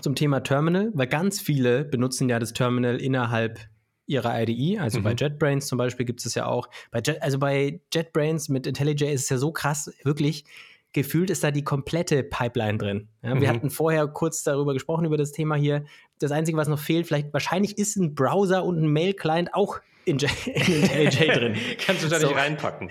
[0.02, 3.58] zum Thema Terminal, weil ganz viele benutzen ja das Terminal innerhalb
[4.06, 5.16] ihrer IDE, also bei mhm.
[5.18, 6.68] JetBrains zum Beispiel gibt es ja auch.
[6.90, 10.44] Bei Jet, also bei JetBrains mit IntelliJ ist es ja so krass, wirklich,
[10.92, 13.08] gefühlt ist da die komplette Pipeline drin.
[13.22, 13.40] Ja, mhm.
[13.42, 15.84] Wir hatten vorher kurz darüber gesprochen, über das Thema hier.
[16.18, 20.18] Das Einzige, was noch fehlt, vielleicht wahrscheinlich ist ein Browser und ein Mail-Client auch in,
[20.18, 21.56] J in IntelliJ drin.
[21.84, 22.28] Kannst du da so.
[22.28, 22.90] nicht reinpacken.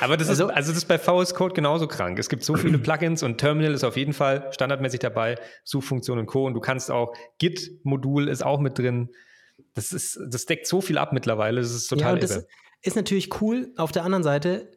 [0.00, 2.18] Aber das also, ist, also das ist bei VS Code genauso krank.
[2.18, 6.26] Es gibt so viele Plugins und Terminal ist auf jeden Fall standardmäßig dabei, Suchfunktion und
[6.26, 6.46] Co.
[6.46, 9.10] Und du kannst auch, Git-Modul ist auch mit drin.
[9.74, 11.60] Das ist, das deckt so viel ab mittlerweile.
[11.60, 12.46] Das ist total ja, das
[12.82, 13.72] ist natürlich cool.
[13.76, 14.70] Auf der anderen Seite,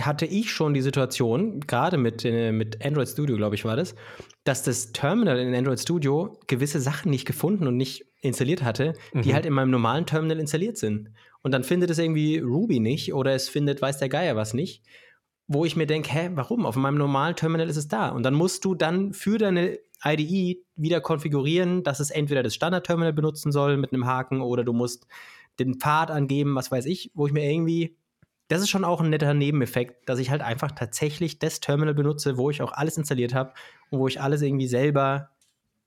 [0.00, 3.94] hatte ich schon die Situation, gerade mit, äh, mit Android Studio, glaube ich, war das,
[4.42, 9.22] dass das Terminal in Android Studio gewisse Sachen nicht gefunden und nicht installiert hatte, mhm.
[9.22, 11.10] die halt in meinem normalen Terminal installiert sind.
[11.42, 14.82] Und dann findet es irgendwie Ruby nicht oder es findet weiß der Geier was nicht,
[15.46, 16.64] wo ich mir denke, hä, warum?
[16.66, 18.08] Auf meinem normalen Terminal ist es da.
[18.08, 23.12] Und dann musst du dann für deine IDE wieder konfigurieren, dass es entweder das Standard-Terminal
[23.12, 25.06] benutzen soll mit einem Haken oder du musst
[25.58, 27.96] den Pfad angeben, was weiß ich, wo ich mir irgendwie
[28.48, 32.36] das ist schon auch ein netter Nebeneffekt, dass ich halt einfach tatsächlich das Terminal benutze,
[32.36, 33.52] wo ich auch alles installiert habe
[33.90, 35.30] und wo ich alles irgendwie selber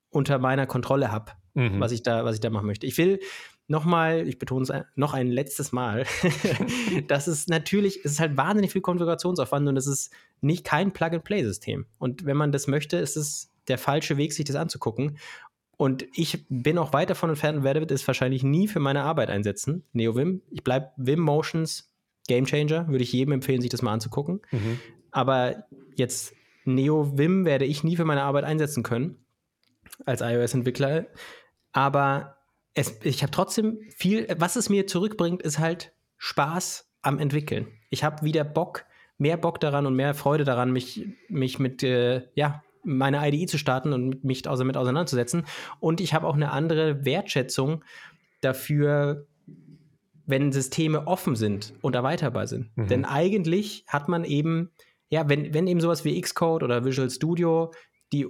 [0.09, 1.79] unter meiner Kontrolle habe, mhm.
[1.79, 2.87] was ich da, was ich da machen möchte.
[2.87, 3.19] Ich will
[3.67, 6.05] nochmal, ich betone es noch ein letztes Mal,
[7.07, 11.85] das ist natürlich, es ist halt wahnsinnig viel Konfigurationsaufwand und es ist nicht kein Plug-and-Play-System.
[11.99, 15.17] Und wenn man das möchte, ist es der falsche Weg, sich das anzugucken.
[15.75, 19.29] Und ich bin auch weit davon entfernt und werde es wahrscheinlich nie für meine Arbeit
[19.29, 20.41] einsetzen, NeoVim.
[20.49, 21.91] Ich bleibe Vim Motions
[22.27, 24.41] Game Changer, würde ich jedem empfehlen, sich das mal anzugucken.
[24.51, 24.79] Mhm.
[25.11, 25.63] Aber
[25.95, 26.33] jetzt
[26.65, 29.17] Neo Vim werde ich nie für meine Arbeit einsetzen können
[30.05, 31.07] als iOS-Entwickler.
[31.71, 32.37] Aber
[32.73, 37.67] es, ich habe trotzdem viel, was es mir zurückbringt, ist halt Spaß am Entwickeln.
[37.89, 38.85] Ich habe wieder Bock,
[39.17, 43.57] mehr Bock daran und mehr Freude daran, mich, mich mit, äh, ja, meine IDE zu
[43.57, 45.45] starten und mich damit auseinanderzusetzen.
[45.79, 47.83] Und ich habe auch eine andere Wertschätzung
[48.41, 49.25] dafür,
[50.27, 52.69] wenn Systeme offen sind und erweiterbar sind.
[52.77, 52.87] Mhm.
[52.87, 54.69] Denn eigentlich hat man eben,
[55.09, 57.71] ja, wenn, wenn eben sowas wie Xcode oder Visual Studio
[58.11, 58.27] die,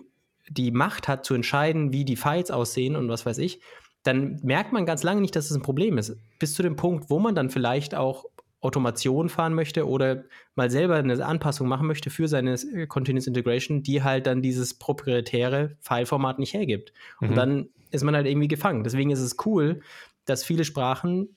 [0.48, 3.60] die Macht hat zu entscheiden, wie die Files aussehen und was weiß ich,
[4.04, 6.16] dann merkt man ganz lange nicht, dass es ein Problem ist.
[6.40, 8.26] Bis zu dem Punkt, wo man dann vielleicht auch
[8.62, 10.24] Automation fahren möchte oder
[10.56, 15.78] mal selber eine Anpassung machen möchte für seine Continuous Integration, die halt dann dieses proprietäre
[15.82, 16.94] Fileformat nicht hergibt.
[17.20, 17.30] Mhm.
[17.30, 18.84] Und dann ist man halt irgendwie gefangen.
[18.84, 19.82] Deswegen ist es cool,
[20.26, 21.36] dass viele Sprachen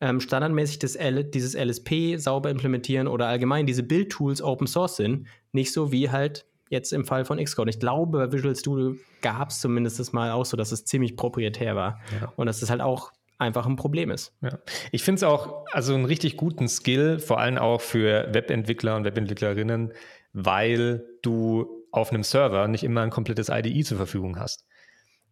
[0.00, 5.26] ähm, standardmäßig das L dieses LSP sauber implementieren oder allgemein diese Build-Tools Open Source sind.
[5.52, 7.68] Nicht so wie halt jetzt im Fall von Xcode.
[7.68, 11.16] Ich glaube, bei Visual Studio gab es zumindest das mal auch so, dass es ziemlich
[11.16, 12.00] proprietär war.
[12.20, 12.32] Ja.
[12.36, 14.36] Und dass das halt auch einfach ein Problem ist.
[14.42, 14.58] Ja.
[14.92, 19.04] Ich finde es auch also einen richtig guten Skill, vor allem auch für Webentwickler und
[19.04, 19.92] Webentwicklerinnen,
[20.32, 24.66] weil du auf einem Server nicht immer ein komplettes IDE zur Verfügung hast.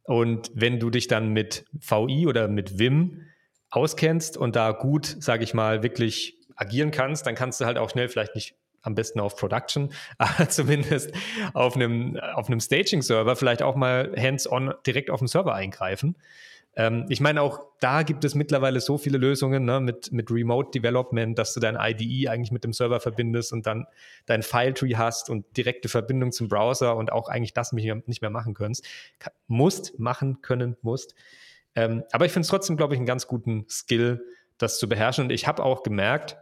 [0.04, 3.22] Und wenn du dich dann mit VI oder mit Vim
[3.70, 7.90] auskennst und da gut, sage ich mal, wirklich agieren kannst, dann kannst du halt auch
[7.90, 11.12] schnell vielleicht nicht am besten auf Production, aber zumindest
[11.54, 16.16] auf einem, auf einem Staging-Server vielleicht auch mal hands-on direkt auf dem Server eingreifen.
[16.76, 20.70] Ähm, ich meine, auch da gibt es mittlerweile so viele Lösungen ne, mit, mit Remote
[20.78, 23.86] Development, dass du dein IDE eigentlich mit dem Server verbindest und dann
[24.26, 28.20] dein File-Tree hast und direkte Verbindung zum Browser und auch eigentlich das nicht mehr, nicht
[28.20, 28.86] mehr machen kannst.
[29.48, 31.14] Musst, machen können, musst.
[31.76, 34.24] Ähm, aber ich finde es trotzdem, glaube ich, einen ganz guten Skill,
[34.58, 35.24] das zu beherrschen.
[35.24, 36.36] Und ich habe auch gemerkt,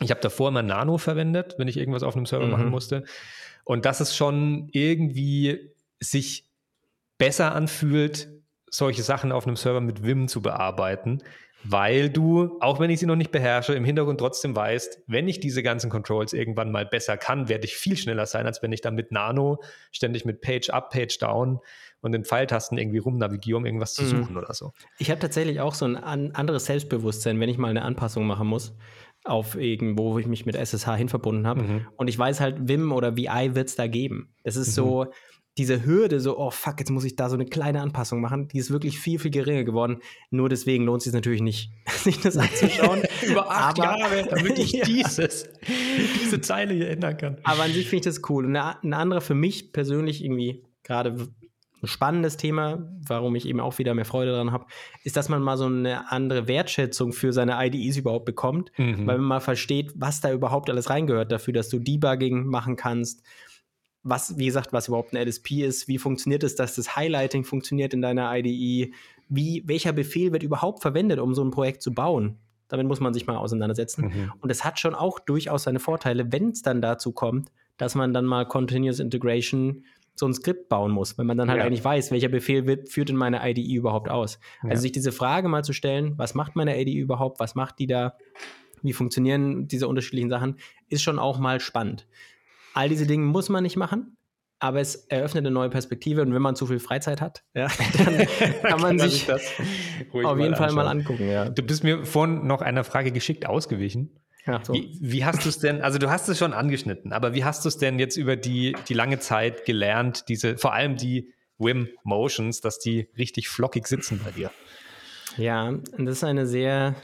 [0.00, 2.50] ich habe davor immer Nano verwendet, wenn ich irgendwas auf einem Server mhm.
[2.50, 3.04] machen musste.
[3.64, 6.48] Und dass es schon irgendwie sich
[7.18, 8.28] besser anfühlt,
[8.70, 11.22] solche Sachen auf einem Server mit Vim zu bearbeiten,
[11.68, 15.40] weil du, auch wenn ich sie noch nicht beherrsche, im Hintergrund trotzdem weißt, wenn ich
[15.40, 18.80] diese ganzen Controls irgendwann mal besser kann, werde ich viel schneller sein, als wenn ich
[18.80, 19.62] dann mit Nano
[19.92, 21.60] ständig mit Page Up, Page Down
[22.00, 24.08] und den Pfeiltasten irgendwie rumnavigiere, um irgendwas zu mhm.
[24.08, 24.38] suchen mhm.
[24.38, 24.72] oder so.
[24.98, 28.46] Ich habe tatsächlich auch so ein an anderes Selbstbewusstsein, wenn ich mal eine Anpassung machen
[28.46, 28.76] muss
[29.24, 31.62] auf irgendwo, wo ich mich mit SSH hin verbunden habe.
[31.62, 31.86] Mhm.
[31.96, 34.34] Und ich weiß halt, Vim oder VI wird es da geben.
[34.44, 34.72] Es ist mhm.
[34.72, 35.06] so,
[35.58, 38.58] diese Hürde, so, oh fuck, jetzt muss ich da so eine kleine Anpassung machen, die
[38.58, 39.98] ist wirklich viel, viel geringer geworden.
[40.30, 43.02] Nur deswegen lohnt es sich natürlich nicht, sich das anzuschauen.
[43.26, 44.84] Über acht aber, Jahre, damit ich ja.
[44.84, 45.48] dieses,
[46.22, 47.38] diese Zeile hier ändern kann.
[47.44, 48.44] Aber an sich finde ich das cool.
[48.44, 51.16] Und eine, eine andere für mich persönlich irgendwie gerade
[51.82, 54.66] ein spannendes Thema, warum ich eben auch wieder mehr Freude daran habe,
[55.04, 59.06] ist, dass man mal so eine andere Wertschätzung für seine IDEs überhaupt bekommt, mhm.
[59.06, 63.22] weil man mal versteht, was da überhaupt alles reingehört dafür, dass du Debugging machen kannst,
[64.08, 67.92] was, wie gesagt, was überhaupt ein LSP ist, wie funktioniert es, dass das Highlighting funktioniert
[67.92, 68.92] in deiner IDE,
[69.28, 72.38] wie, welcher Befehl wird überhaupt verwendet, um so ein Projekt zu bauen.
[72.68, 74.06] Damit muss man sich mal auseinandersetzen.
[74.06, 74.32] Mhm.
[74.40, 78.12] Und es hat schon auch durchaus seine Vorteile, wenn es dann dazu kommt, dass man
[78.12, 79.84] dann mal Continuous Integration
[80.14, 81.66] so ein Skript bauen muss, wenn man dann halt ja.
[81.66, 84.38] eigentlich weiß, welcher Befehl wird, führt in meine IDE überhaupt aus.
[84.62, 84.70] Ja.
[84.70, 87.86] Also sich diese Frage mal zu stellen, was macht meine IDE überhaupt, was macht die
[87.86, 88.16] da,
[88.82, 90.56] wie funktionieren diese unterschiedlichen Sachen,
[90.88, 92.06] ist schon auch mal spannend.
[92.76, 94.18] All diese Dinge muss man nicht machen,
[94.58, 97.68] aber es eröffnet eine neue Perspektive und wenn man zu viel Freizeit hat, ja,
[97.98, 98.26] dann
[98.62, 99.50] kann man sich das
[100.12, 101.26] auf jeden Fall mal angucken.
[101.26, 101.48] Ja.
[101.48, 104.20] Du bist mir vorhin noch einer Frage geschickt ausgewichen.
[104.62, 104.74] So.
[104.74, 107.64] Wie, wie, hast du es denn, also du hast es schon angeschnitten, aber wie hast
[107.64, 111.88] du es denn jetzt über die, die lange Zeit gelernt, diese, vor allem die Wim
[112.04, 114.52] Motions, dass die richtig flockig sitzen bei dir?
[115.36, 116.94] Ja, das ist eine sehr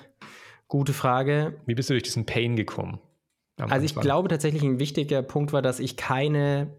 [0.68, 1.60] gute Frage.
[1.66, 3.00] Wie bist du durch diesen Pain gekommen?
[3.70, 6.74] Also ich glaube tatsächlich ein wichtiger Punkt war, dass ich keine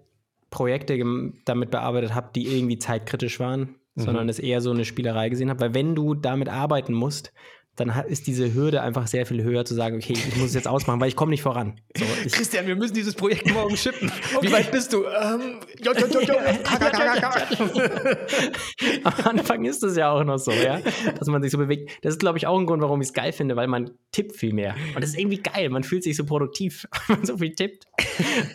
[0.50, 1.02] Projekte
[1.46, 4.02] damit bearbeitet habe, die irgendwie zeitkritisch waren, mhm.
[4.02, 5.62] sondern es eher so eine Spielerei gesehen habe.
[5.62, 7.34] Weil wenn du damit arbeiten musst,
[7.76, 10.68] dann ist diese Hürde einfach sehr viel höher zu sagen, okay, ich muss es jetzt
[10.68, 11.82] ausmachen, weil ich komme nicht voran.
[11.98, 14.12] So, ich Christian, wir müssen dieses Projekt morgen schippen.
[14.34, 14.48] Okay.
[14.48, 15.06] Wie weit bist du?
[15.06, 16.34] Ähm, jo, jo, jo, jo.
[19.04, 20.80] Am Anfang ist es ja auch noch so, ja,
[21.20, 21.92] dass man sich so bewegt.
[22.02, 24.36] Das ist, glaube ich, auch ein Grund, warum ich es geil finde, weil man tippt
[24.36, 24.76] viel mehr.
[24.96, 25.70] Und das ist irgendwie geil.
[25.70, 27.86] Man fühlt sich so produktiv, wenn man so viel tippt.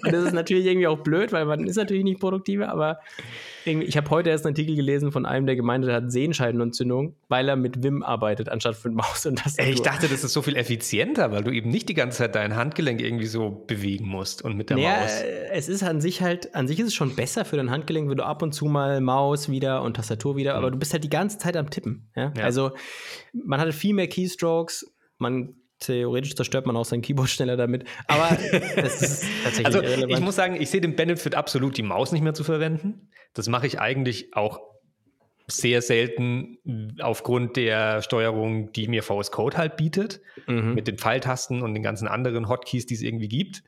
[0.05, 2.99] Und das ist natürlich irgendwie auch blöd, weil man ist natürlich nicht produktiver, aber
[3.65, 7.17] ich habe heute erst einen Artikel gelesen von einem, der gemeint hat, er hat Sehenscheidenentzündung,
[7.29, 9.67] weil er mit Wim arbeitet, anstatt mit Maus und Tastatur.
[9.67, 12.35] Ey, ich dachte, das ist so viel effizienter, weil du eben nicht die ganze Zeit
[12.35, 15.23] dein Handgelenk irgendwie so bewegen musst und mit der naja, Maus.
[15.51, 18.17] Es ist an sich halt, an sich ist es schon besser für dein Handgelenk, wenn
[18.17, 20.59] du ab und zu mal Maus wieder und Tastatur wieder, mhm.
[20.59, 22.11] aber du bist halt die ganze Zeit am Tippen.
[22.15, 22.33] Ja?
[22.37, 22.45] Ja.
[22.45, 22.73] Also
[23.33, 27.85] man hat viel mehr Keystrokes, man theoretisch zerstört man auch sein Keyboard schneller damit.
[28.07, 28.37] Aber
[28.77, 30.13] das ist tatsächlich Also irrelevant.
[30.13, 33.11] ich muss sagen, ich sehe den Benefit absolut, die Maus nicht mehr zu verwenden.
[33.35, 34.61] Das mache ich eigentlich auch
[35.47, 36.59] sehr selten
[37.01, 40.75] aufgrund der Steuerung, die mir VS Code halt bietet, mhm.
[40.75, 43.63] mit den Pfeiltasten und den ganzen anderen Hotkeys, die es irgendwie gibt.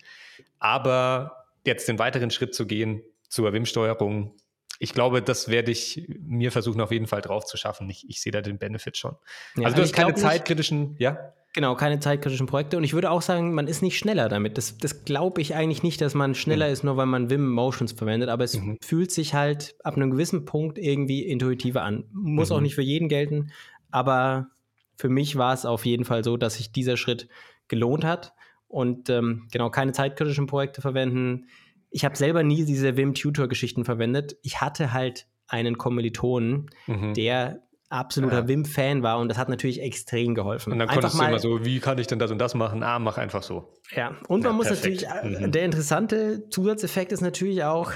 [0.59, 4.35] Aber jetzt den weiteren Schritt zu gehen zur WIM-Steuerung,
[4.79, 7.89] ich glaube, das werde ich mir versuchen, auf jeden Fall drauf zu schaffen.
[7.91, 9.17] Ich, ich sehe da den Benefit schon.
[9.57, 11.35] Ja, also du hast keine zeitkritischen, ja?
[11.53, 12.77] Genau, keine zeitkritischen Projekte.
[12.77, 14.57] Und ich würde auch sagen, man ist nicht schneller damit.
[14.57, 16.73] Das, das glaube ich eigentlich nicht, dass man schneller mhm.
[16.73, 18.29] ist, nur weil man Vim Motions verwendet.
[18.29, 18.79] Aber es mhm.
[18.81, 22.05] fühlt sich halt ab einem gewissen Punkt irgendwie intuitiver an.
[22.13, 22.57] Muss mhm.
[22.57, 23.51] auch nicht für jeden gelten.
[23.91, 24.49] Aber
[24.97, 27.29] für mich war es auf jeden Fall so, dass sich dieser Schritt
[27.67, 28.33] gelohnt hat.
[28.69, 31.49] Und ähm, genau, keine zeitkritischen Projekte verwenden.
[31.91, 34.37] Ich habe selber nie diese Vim-Tutor-Geschichten verwendet.
[34.43, 37.15] Ich hatte halt einen Kommilitonen, mhm.
[37.15, 38.49] der absoluter ja.
[38.49, 40.73] Wim-Fan war und das hat natürlich extrem geholfen.
[40.73, 42.83] Und dann konntest einfach du immer so, wie kann ich denn das und das machen?
[42.83, 43.75] Ah, mach einfach so.
[43.95, 45.03] Ja, und man ja, muss perfekt.
[45.03, 45.53] natürlich, äh, mhm.
[45.53, 47.93] der interessante Zusatzeffekt ist natürlich auch,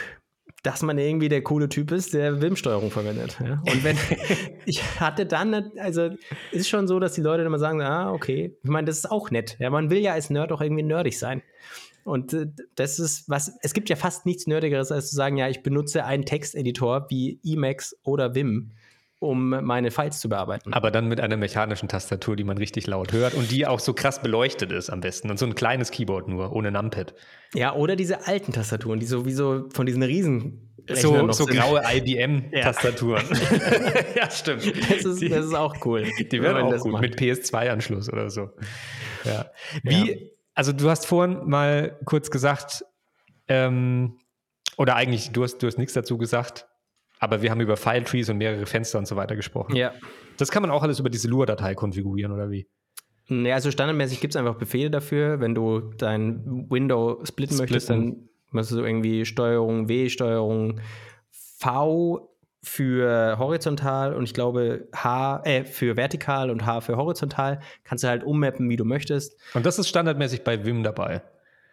[0.64, 3.38] dass man irgendwie der coole Typ ist, der Wim-Steuerung verwendet.
[3.40, 3.62] Ja?
[3.70, 3.96] Und wenn
[4.66, 6.10] ich hatte dann, also
[6.50, 9.30] ist schon so, dass die Leute immer sagen, ah, okay, ich meine, das ist auch
[9.30, 9.56] nett.
[9.60, 11.42] Ja, man will ja als Nerd auch irgendwie nerdig sein.
[12.04, 15.48] Und äh, das ist was, es gibt ja fast nichts Nerdigeres, als zu sagen, ja,
[15.48, 18.72] ich benutze einen Texteditor wie Emacs oder Vim
[19.24, 20.72] um meine Files zu bearbeiten.
[20.72, 23.94] Aber dann mit einer mechanischen Tastatur, die man richtig laut hört und die auch so
[23.94, 25.30] krass beleuchtet ist am besten.
[25.30, 27.14] Und so ein kleines Keyboard nur, ohne Numpad.
[27.54, 30.70] Ja, oder diese alten Tastaturen, die sowieso von diesen Riesen.
[30.92, 33.24] So, so graue IBM-Tastaturen.
[33.30, 34.02] Ja.
[34.22, 34.30] ja.
[34.30, 34.66] stimmt.
[34.90, 36.06] Das ist, das ist auch cool.
[36.30, 37.02] Die werden auch gut, macht.
[37.02, 38.50] mit PS2-Anschluss oder so.
[39.24, 39.46] Ja.
[39.82, 40.16] Wie, ja.
[40.54, 42.84] also du hast vorhin mal kurz gesagt,
[43.48, 44.18] ähm,
[44.76, 46.66] oder eigentlich, du hast, du hast nichts dazu gesagt,
[47.24, 49.74] aber wir haben über File-Trees und mehrere Fenster und so weiter gesprochen.
[49.74, 49.92] Ja.
[50.36, 52.66] Das kann man auch alles über diese Lua-Datei konfigurieren, oder wie?
[53.28, 55.40] Ja, also standardmäßig gibt es einfach Befehle dafür.
[55.40, 57.58] Wenn du dein Window splitten, splitten.
[57.58, 60.80] möchtest, dann musst du irgendwie Steuerung W, Steuerung
[61.30, 62.30] V
[62.62, 67.60] für horizontal und ich glaube H, äh, für vertikal und H für horizontal.
[67.84, 69.38] Kannst du halt ummappen, wie du möchtest.
[69.54, 71.22] Und das ist standardmäßig bei Vim dabei.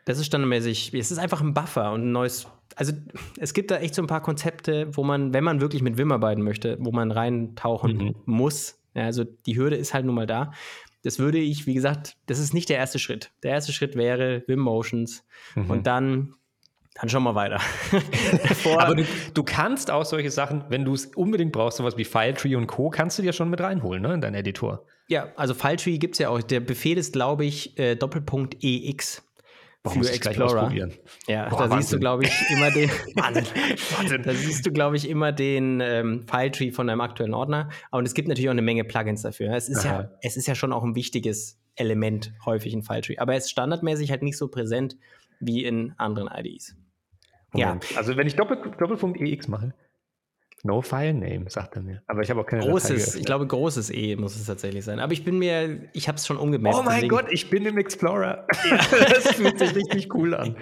[0.06, 0.94] Das ist standardmäßig.
[0.94, 2.48] Es ist einfach ein Buffer und ein neues.
[2.76, 2.94] Also
[3.38, 6.12] es gibt da echt so ein paar Konzepte, wo man, wenn man wirklich mit Vim
[6.12, 8.16] arbeiten möchte, wo man reintauchen mhm.
[8.26, 8.80] muss.
[8.94, 10.52] Ja, also die Hürde ist halt nun mal da.
[11.04, 13.32] Das würde ich, wie gesagt, das ist nicht der erste Schritt.
[13.44, 15.26] Der erste Schritt wäre Vim Motions
[15.56, 15.70] mhm.
[15.70, 16.36] und dann
[16.96, 17.60] dann schauen wir weiter.
[18.78, 22.56] Aber du, du, kannst auch solche Sachen, wenn du es unbedingt brauchst, sowas wie FileTree
[22.56, 24.86] und Co., kannst du dir schon mit reinholen, ne, in deinen Editor.
[25.08, 26.42] Ja, also FileTree gibt es ja auch.
[26.42, 29.24] Der Befehl ist, glaube ich, äh, Doppelpunkt EX.
[29.84, 30.72] Boah, für Explorer.
[31.28, 31.80] Ja, Boah, da Wahnsinn.
[31.80, 32.90] siehst du, glaube ich, immer den.
[33.16, 33.46] Wahnsinn.
[33.98, 34.24] Wahnsinn.
[34.24, 37.70] Da siehst du, glaube ich, immer den ähm, File-Tree von deinem aktuellen Ordner.
[37.90, 39.54] Und es gibt natürlich auch eine Menge Plugins dafür.
[39.56, 43.18] Es ist, ja, es ist ja schon auch ein wichtiges Element häufig in File-Tree.
[43.18, 44.98] Aber es ist standardmäßig halt nicht so präsent
[45.40, 46.76] wie in anderen IDEs.
[47.52, 47.90] Moment.
[47.90, 47.98] Ja.
[47.98, 49.74] Also wenn ich Doppel, Doppelpunkt EX mache,
[50.64, 52.04] No File Name, sagt er mir.
[52.08, 55.00] Aber ich habe auch keine Großes, ich glaube, großes E muss es tatsächlich sein.
[55.00, 56.78] Aber ich bin mir, ich habe es schon umgemerkt.
[56.78, 57.10] Oh mein deswegen.
[57.10, 58.46] Gott, ich bin im Explorer.
[58.70, 58.78] Ja.
[58.78, 60.56] das fühlt sich richtig cool an.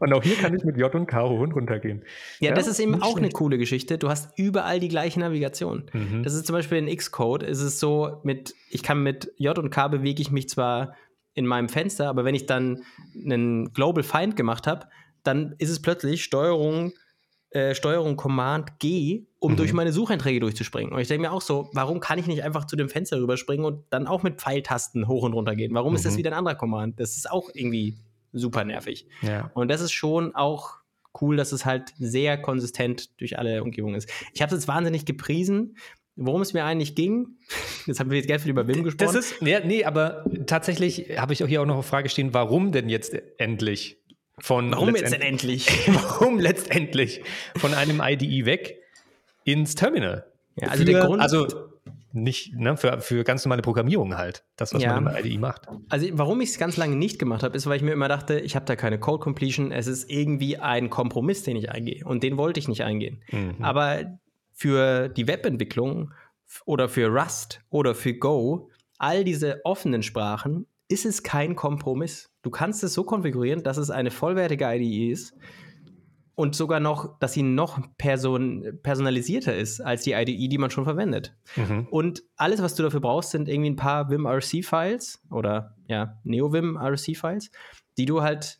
[0.00, 2.02] Und auch hier kann ich mit J und K hoch und runter gehen.
[2.40, 3.18] Ja, ja das ist eben auch schlecht.
[3.18, 3.98] eine coole Geschichte.
[3.98, 5.84] Du hast überall die gleiche Navigation.
[5.92, 6.22] Mhm.
[6.22, 9.70] Das ist zum Beispiel in Xcode, ist es so, mit, ich kann mit J und
[9.70, 10.94] K bewege ich mich zwar
[11.34, 12.82] in meinem Fenster, aber wenn ich dann
[13.14, 14.86] einen Global Find gemacht habe,
[15.22, 16.92] dann ist es plötzlich Steuerung
[17.52, 19.56] äh, Steuerung Command G, um mhm.
[19.56, 20.92] durch meine Sucheinträge durchzuspringen.
[20.92, 23.64] Und ich denke mir auch so, warum kann ich nicht einfach zu dem Fenster rüberspringen
[23.64, 25.74] und dann auch mit Pfeiltasten hoch und runter gehen?
[25.74, 25.96] Warum mhm.
[25.96, 26.18] ist das mhm.
[26.18, 26.98] wieder ein anderer Command?
[26.98, 27.98] Das ist auch irgendwie
[28.32, 29.06] super nervig.
[29.20, 29.50] Ja.
[29.54, 30.76] Und das ist schon auch
[31.20, 34.08] cool, dass es halt sehr konsistent durch alle Umgebungen ist.
[34.32, 35.76] Ich habe es jetzt wahnsinnig gepriesen,
[36.16, 37.36] worum es mir eigentlich ging.
[37.86, 39.12] Jetzt haben wir jetzt ganz viel über Wim gesprochen.
[39.12, 42.32] Das ist, ja, nee, aber tatsächlich habe ich auch hier auch noch eine Frage stehen,
[42.32, 43.98] warum denn jetzt endlich?
[44.38, 45.68] Von Warum jetzt denn endlich?
[45.88, 47.22] Warum letztendlich
[47.56, 48.78] von einem IDE weg
[49.44, 50.26] ins Terminal?
[50.56, 51.22] Ja, also für, der Grund.
[51.22, 51.46] Also
[52.12, 55.00] nicht ne, für, für ganz normale Programmierung halt, das, was ja.
[55.00, 55.68] man im IDE macht.
[55.88, 58.38] Also warum ich es ganz lange nicht gemacht habe, ist, weil ich mir immer dachte,
[58.38, 62.04] ich habe da keine Code Completion, es ist irgendwie ein Kompromiss, den ich eingehe.
[62.04, 63.22] Und den wollte ich nicht eingehen.
[63.30, 63.56] Mhm.
[63.60, 64.18] Aber
[64.52, 66.12] für die Webentwicklung
[66.66, 72.30] oder für Rust oder für Go, all diese offenen Sprachen, ist es kein Kompromiss.
[72.42, 75.34] Du kannst es so konfigurieren, dass es eine vollwertige IDE ist
[76.34, 80.84] und sogar noch, dass sie noch person personalisierter ist als die IDE, die man schon
[80.84, 81.34] verwendet.
[81.56, 81.86] Mhm.
[81.90, 87.50] Und alles, was du dafür brauchst, sind irgendwie ein paar Vim-RC-Files oder ja, NeoVim-RC-Files,
[87.98, 88.58] die du halt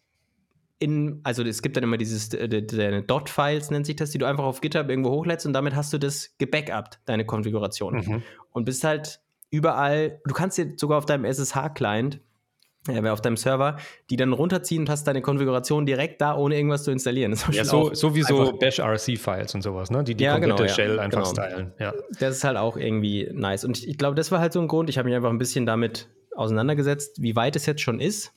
[0.78, 4.44] in, also es gibt dann immer dieses, deine Dot-Files nennt sich das, die du einfach
[4.44, 7.94] auf GitHub irgendwo hochlädst und damit hast du das gebackupt, deine Konfiguration.
[7.94, 8.22] Mhm.
[8.50, 9.20] Und bist halt
[9.52, 12.20] überall, du kannst dir sogar auf deinem SSH-Client
[12.88, 13.76] äh, auf deinem Server,
[14.10, 17.38] die dann runterziehen und hast deine Konfiguration direkt da, ohne irgendwas zu installieren.
[17.52, 20.02] Ja, so, sowieso Bash-RC-Files und sowas, ne?
[20.02, 21.44] die die ja, komplette genau, Shell ja, einfach genau.
[21.44, 21.72] stylen.
[21.78, 21.94] Ja.
[22.18, 23.64] Das ist halt auch irgendwie nice.
[23.64, 24.90] Und ich, ich glaube, das war halt so ein Grund.
[24.90, 28.32] Ich habe mich einfach ein bisschen damit auseinandergesetzt, wie weit es jetzt schon ist.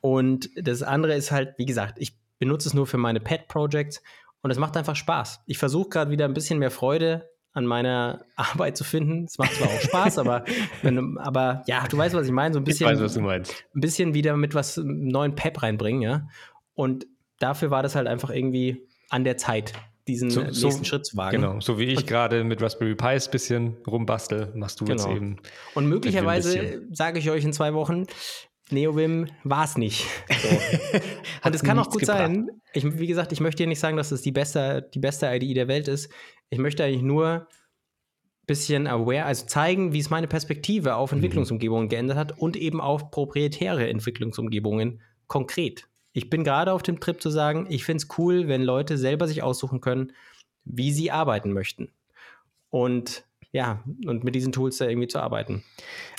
[0.00, 4.02] Und das andere ist halt, wie gesagt, ich benutze es nur für meine Pet-Projects
[4.42, 5.42] und es macht einfach Spaß.
[5.46, 9.24] Ich versuche gerade wieder ein bisschen mehr Freude an meiner Arbeit zu finden.
[9.24, 10.44] Es macht zwar auch Spaß, aber,
[10.82, 12.54] wenn, aber ja, du weißt, was ich meine.
[12.54, 13.64] So ein bisschen, ich weiß, was du meinst.
[13.74, 16.28] Ein bisschen wieder mit was neuen Pep reinbringen, ja.
[16.74, 17.06] Und
[17.38, 19.72] dafür war das halt einfach irgendwie an der Zeit,
[20.06, 21.40] diesen so, nächsten so, Schritt zu wagen.
[21.40, 25.02] Genau, so wie ich gerade mit Raspberry Pi ein bisschen rumbastel, machst du genau.
[25.02, 25.36] jetzt eben.
[25.74, 28.06] Und möglicherweise sage ich euch in zwei Wochen,
[28.70, 30.06] NeoVim war es nicht.
[30.28, 30.48] So.
[31.44, 32.18] Und es kann auch gut gebracht.
[32.18, 32.48] sein.
[32.72, 35.54] Ich, wie gesagt, ich möchte hier nicht sagen, dass es die beste, die beste IDE
[35.54, 36.10] der Welt ist.
[36.50, 37.46] Ich möchte eigentlich nur ein
[38.46, 41.18] bisschen aware, also zeigen, wie es meine Perspektive auf mhm.
[41.18, 45.88] Entwicklungsumgebungen geändert hat und eben auf proprietäre Entwicklungsumgebungen konkret.
[46.12, 49.28] Ich bin gerade auf dem Trip zu sagen, ich finde es cool, wenn Leute selber
[49.28, 50.12] sich aussuchen können,
[50.64, 51.92] wie sie arbeiten möchten.
[52.70, 55.64] Und ja, und mit diesen Tools da irgendwie zu arbeiten.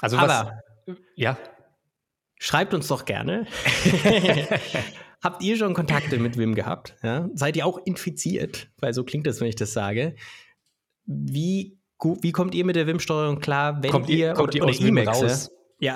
[0.01, 1.37] Also Aber, was, ja.
[2.39, 3.45] Schreibt uns doch gerne.
[5.21, 6.95] Habt ihr schon Kontakte mit Wim gehabt?
[7.03, 7.29] Ja?
[7.33, 8.69] Seid ihr auch infiziert?
[8.79, 10.15] Weil so klingt das, wenn ich das sage.
[11.05, 11.77] Wie,
[12.21, 14.97] wie kommt ihr mit der Wim-Steuerung klar, wenn kommt ihr, kommt ihr oder, aus Wim
[14.97, 15.51] raus?
[15.79, 15.95] Ja,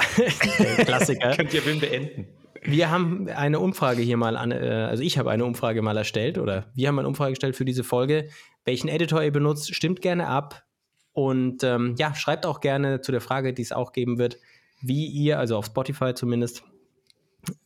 [0.86, 1.32] Klassiker.
[1.36, 2.28] Könnt ihr Wim beenden?
[2.66, 6.38] Wir haben eine Umfrage hier mal an, äh, also ich habe eine Umfrage mal erstellt
[6.38, 8.30] oder wir haben eine Umfrage gestellt für diese Folge.
[8.64, 10.64] Welchen Editor ihr benutzt, stimmt gerne ab.
[11.12, 14.38] Und ähm, ja, schreibt auch gerne zu der Frage, die es auch geben wird,
[14.82, 16.64] wie ihr, also auf Spotify zumindest,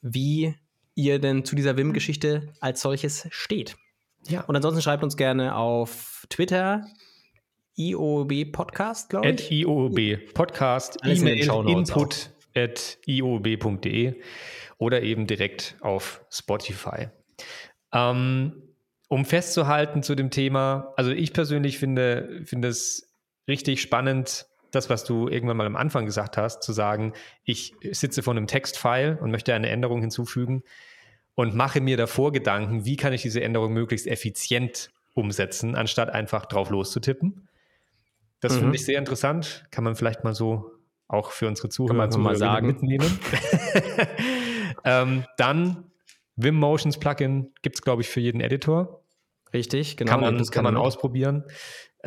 [0.02, 0.56] wie
[0.98, 3.78] ihr denn zu dieser Wim-Geschichte als solches steht.
[4.28, 4.42] Ja.
[4.42, 6.86] Und ansonsten schreibt uns gerne auf Twitter,
[7.76, 9.34] IOB Podcast, glaube ich.
[9.34, 14.16] At IOB Podcast, E-Mail input at iob.de
[14.80, 17.10] oder eben direkt auf Spotify.
[17.94, 18.64] Ähm,
[19.08, 23.14] um festzuhalten zu dem Thema, also ich persönlich finde, finde es
[23.48, 24.48] richtig spannend,
[24.78, 27.14] das, was du irgendwann mal am Anfang gesagt hast, zu sagen,
[27.44, 30.64] ich sitze vor einem Textfile und möchte eine Änderung hinzufügen
[31.36, 36.46] und mache mir davor Gedanken, wie kann ich diese Änderung möglichst effizient umsetzen, anstatt einfach
[36.46, 37.48] drauf loszutippen.
[38.40, 38.60] Das mhm.
[38.60, 39.66] finde ich sehr interessant.
[39.72, 40.72] Kann man vielleicht mal so
[41.08, 42.68] auch für unsere Zuhörer mal sagen.
[42.68, 43.20] mitnehmen.
[44.84, 45.92] ähm, dann
[46.36, 49.04] Vim Motions Plugin gibt es, glaube ich, für jeden Editor.
[49.54, 50.12] Richtig, genau.
[50.12, 51.46] Kann man, kann man ausprobieren.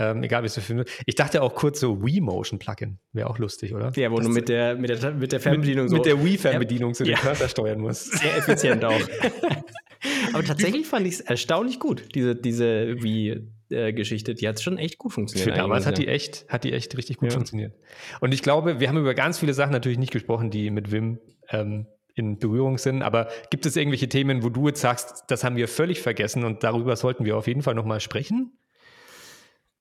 [0.01, 0.87] Ähm, egal, wie es für Filme.
[1.05, 2.99] Ich dachte auch kurz so Wii-Motion-Plugin.
[3.13, 3.93] Wäre auch lustig, oder?
[3.97, 5.97] Ja, wo das du mit der, mit der, mit der Fernbedienung mit, so.
[5.97, 7.17] Mit der Wii-Fernbedienung so ja.
[7.17, 8.13] den Cursor steuern musst.
[8.19, 8.99] Sehr effizient auch.
[10.33, 14.35] Aber tatsächlich fand ich es erstaunlich gut, diese, diese Wii-Geschichte.
[14.35, 15.51] Die hat schon echt gut funktioniert.
[15.51, 17.35] Für damals hat die, echt, hat die echt richtig gut ja.
[17.35, 17.75] funktioniert.
[18.21, 21.19] Und ich glaube, wir haben über ganz viele Sachen natürlich nicht gesprochen, die mit Wim
[21.51, 23.03] ähm, in Berührung sind.
[23.03, 26.65] Aber gibt es irgendwelche Themen, wo du jetzt sagst, das haben wir völlig vergessen und
[26.65, 28.53] darüber sollten wir auf jeden Fall nochmal sprechen?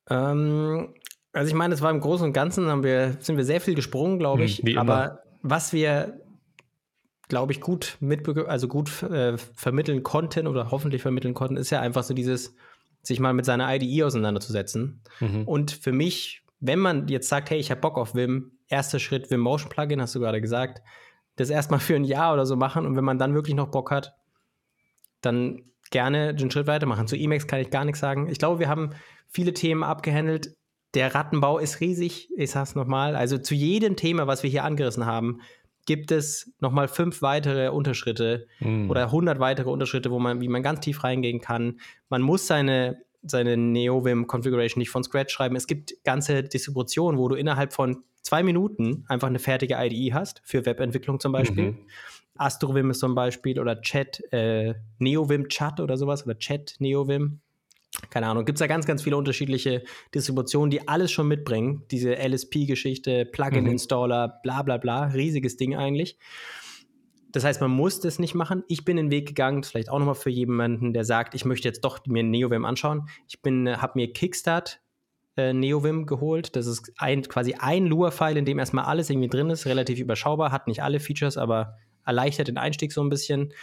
[0.10, 0.94] Ähm,
[1.32, 3.76] also ich meine, es war im Großen und Ganzen, haben wir, sind wir sehr viel
[3.76, 4.58] gesprungen, glaube hm, ich.
[4.60, 6.22] Hm, aber was wir,
[7.28, 11.82] glaube ich, gut mitbe also gut äh, vermitteln konnten oder hoffentlich vermitteln konnten, ist ja
[11.82, 12.56] einfach so dieses,
[13.04, 15.02] sich mal mit seiner IDE auseinanderzusetzen.
[15.20, 15.44] Mhm.
[15.44, 19.30] Und für mich, wenn man jetzt sagt, hey, ich habe Bock auf Vim, erster Schritt
[19.32, 20.82] Vim Motion Plugin, hast du gerade gesagt,
[21.36, 23.92] das erstmal für ein Jahr oder so machen und wenn man dann wirklich noch Bock
[23.92, 24.16] hat,
[25.22, 27.08] dann gerne den Schritt weitermachen.
[27.08, 28.28] Zu Emacs kann ich gar nichts sagen.
[28.30, 28.92] Ich glaube, wir haben
[29.28, 30.56] viele Themen abgehandelt.
[30.96, 33.16] Der Rattenbau ist riesig, ich sag's nochmal.
[33.16, 35.42] Also zu jedem Thema, was wir hier angerissen haben,
[35.86, 38.90] gibt es nochmal fünf weitere Unterschritte mm.
[38.90, 41.80] oder 100 weitere Unterschritte, wo man, wie man ganz tief reingehen kann.
[42.10, 45.56] Man muss seine, seine NeoVim-Configuration nicht von Scratch schreiben.
[45.56, 50.42] Es gibt ganze Distributionen, wo du innerhalb von zwei Minuten einfach eine fertige IDE hast,
[50.44, 51.72] für Webentwicklung zum Beispiel.
[51.72, 51.78] Mhm.
[52.40, 57.40] AstroVim ist zum Beispiel oder Chat, äh, NeoVim Chat oder sowas oder Chat NeoVim.
[58.10, 59.84] Keine Ahnung, gibt es da ganz, ganz viele unterschiedliche
[60.14, 61.84] Distributionen, die alles schon mitbringen.
[61.92, 64.32] Diese LSP-Geschichte, Plugin-Installer, mhm.
[64.44, 66.18] bla bla bla, riesiges Ding eigentlich.
[67.32, 68.64] Das heißt, man muss das nicht machen.
[68.68, 71.82] Ich bin den Weg gegangen, vielleicht auch nochmal für jemanden, der sagt, ich möchte jetzt
[71.82, 73.08] doch mir NeoVim anschauen.
[73.28, 74.82] Ich habe mir Kickstart
[75.38, 76.56] äh, NeoVim geholt.
[76.56, 80.52] Das ist ein, quasi ein Lua-File, in dem erstmal alles irgendwie drin ist, relativ überschaubar,
[80.52, 81.78] hat nicht alle Features, aber
[82.10, 83.54] erleichtert den Einstieg so ein bisschen.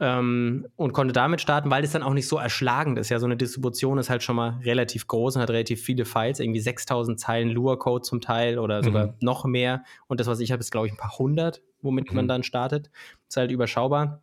[0.00, 3.08] Ähm, und konnte damit starten, weil es dann auch nicht so erschlagend ist.
[3.08, 6.38] Ja, so eine Distribution ist halt schon mal relativ groß und hat relativ viele Files,
[6.38, 9.14] irgendwie 6000 Zeilen Lua-Code zum Teil oder sogar mhm.
[9.20, 9.82] noch mehr.
[10.06, 12.16] Und das, was ich habe, ist, glaube ich, ein paar hundert, womit mhm.
[12.16, 12.90] man dann startet.
[13.28, 14.20] Ist halt überschaubar.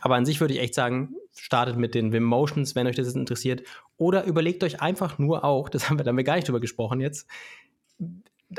[0.00, 3.14] Aber an sich würde ich echt sagen, startet mit den Vim Motions, wenn euch das
[3.14, 3.62] interessiert.
[3.96, 6.60] Oder überlegt euch einfach nur auch, das haben wir, da haben wir gar nicht drüber
[6.60, 7.28] gesprochen jetzt,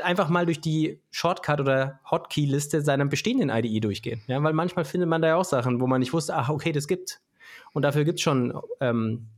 [0.00, 4.22] einfach mal durch die Shortcut- oder Hotkey-Liste seiner bestehenden IDE durchgehen.
[4.26, 6.72] Ja, weil manchmal findet man da ja auch Sachen, wo man nicht wusste, ach, okay,
[6.72, 7.20] das gibt.
[7.72, 9.28] Und dafür gibt es schon, ähm,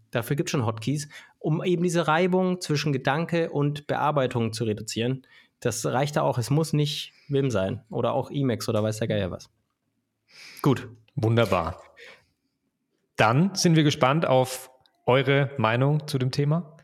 [0.46, 5.26] schon Hotkeys, um eben diese Reibung zwischen Gedanke und Bearbeitung zu reduzieren.
[5.60, 6.38] Das reicht da auch.
[6.38, 9.50] Es muss nicht Vim sein oder auch Emacs oder weiß der Geier was.
[10.62, 10.88] Gut.
[11.14, 11.82] Wunderbar.
[13.16, 14.70] Dann sind wir gespannt auf
[15.04, 16.76] eure Meinung zu dem Thema.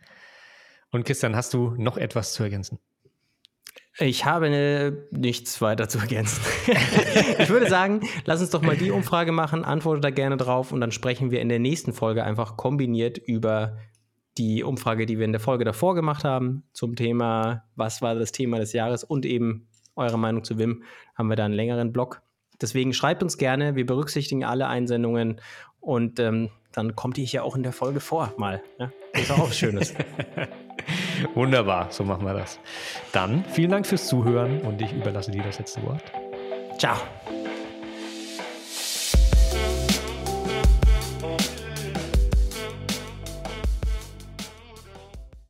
[0.91, 2.81] Und Christian, hast du noch etwas zu ergänzen?
[3.99, 6.43] Ich habe ne, nichts weiter zu ergänzen.
[7.39, 10.81] ich würde sagen, lass uns doch mal die Umfrage machen, antworte da gerne drauf und
[10.81, 13.79] dann sprechen wir in der nächsten Folge einfach kombiniert über
[14.37, 18.33] die Umfrage, die wir in der Folge davor gemacht haben, zum Thema, was war das
[18.33, 20.83] Thema des Jahres und eben eure Meinung zu Wim,
[21.15, 22.21] haben wir da einen längeren Blog.
[22.61, 25.41] Deswegen schreibt uns gerne, wir berücksichtigen alle Einsendungen
[25.79, 28.61] und ähm, dann kommt ihr hier auch in der Folge vor, mal.
[28.81, 28.91] Ja?
[29.13, 29.95] Das ist auch was Schönes.
[31.35, 32.59] Wunderbar, so machen wir das.
[33.13, 36.03] Dann vielen Dank fürs Zuhören und ich überlasse dir das letzte Wort.
[36.79, 36.97] Ciao.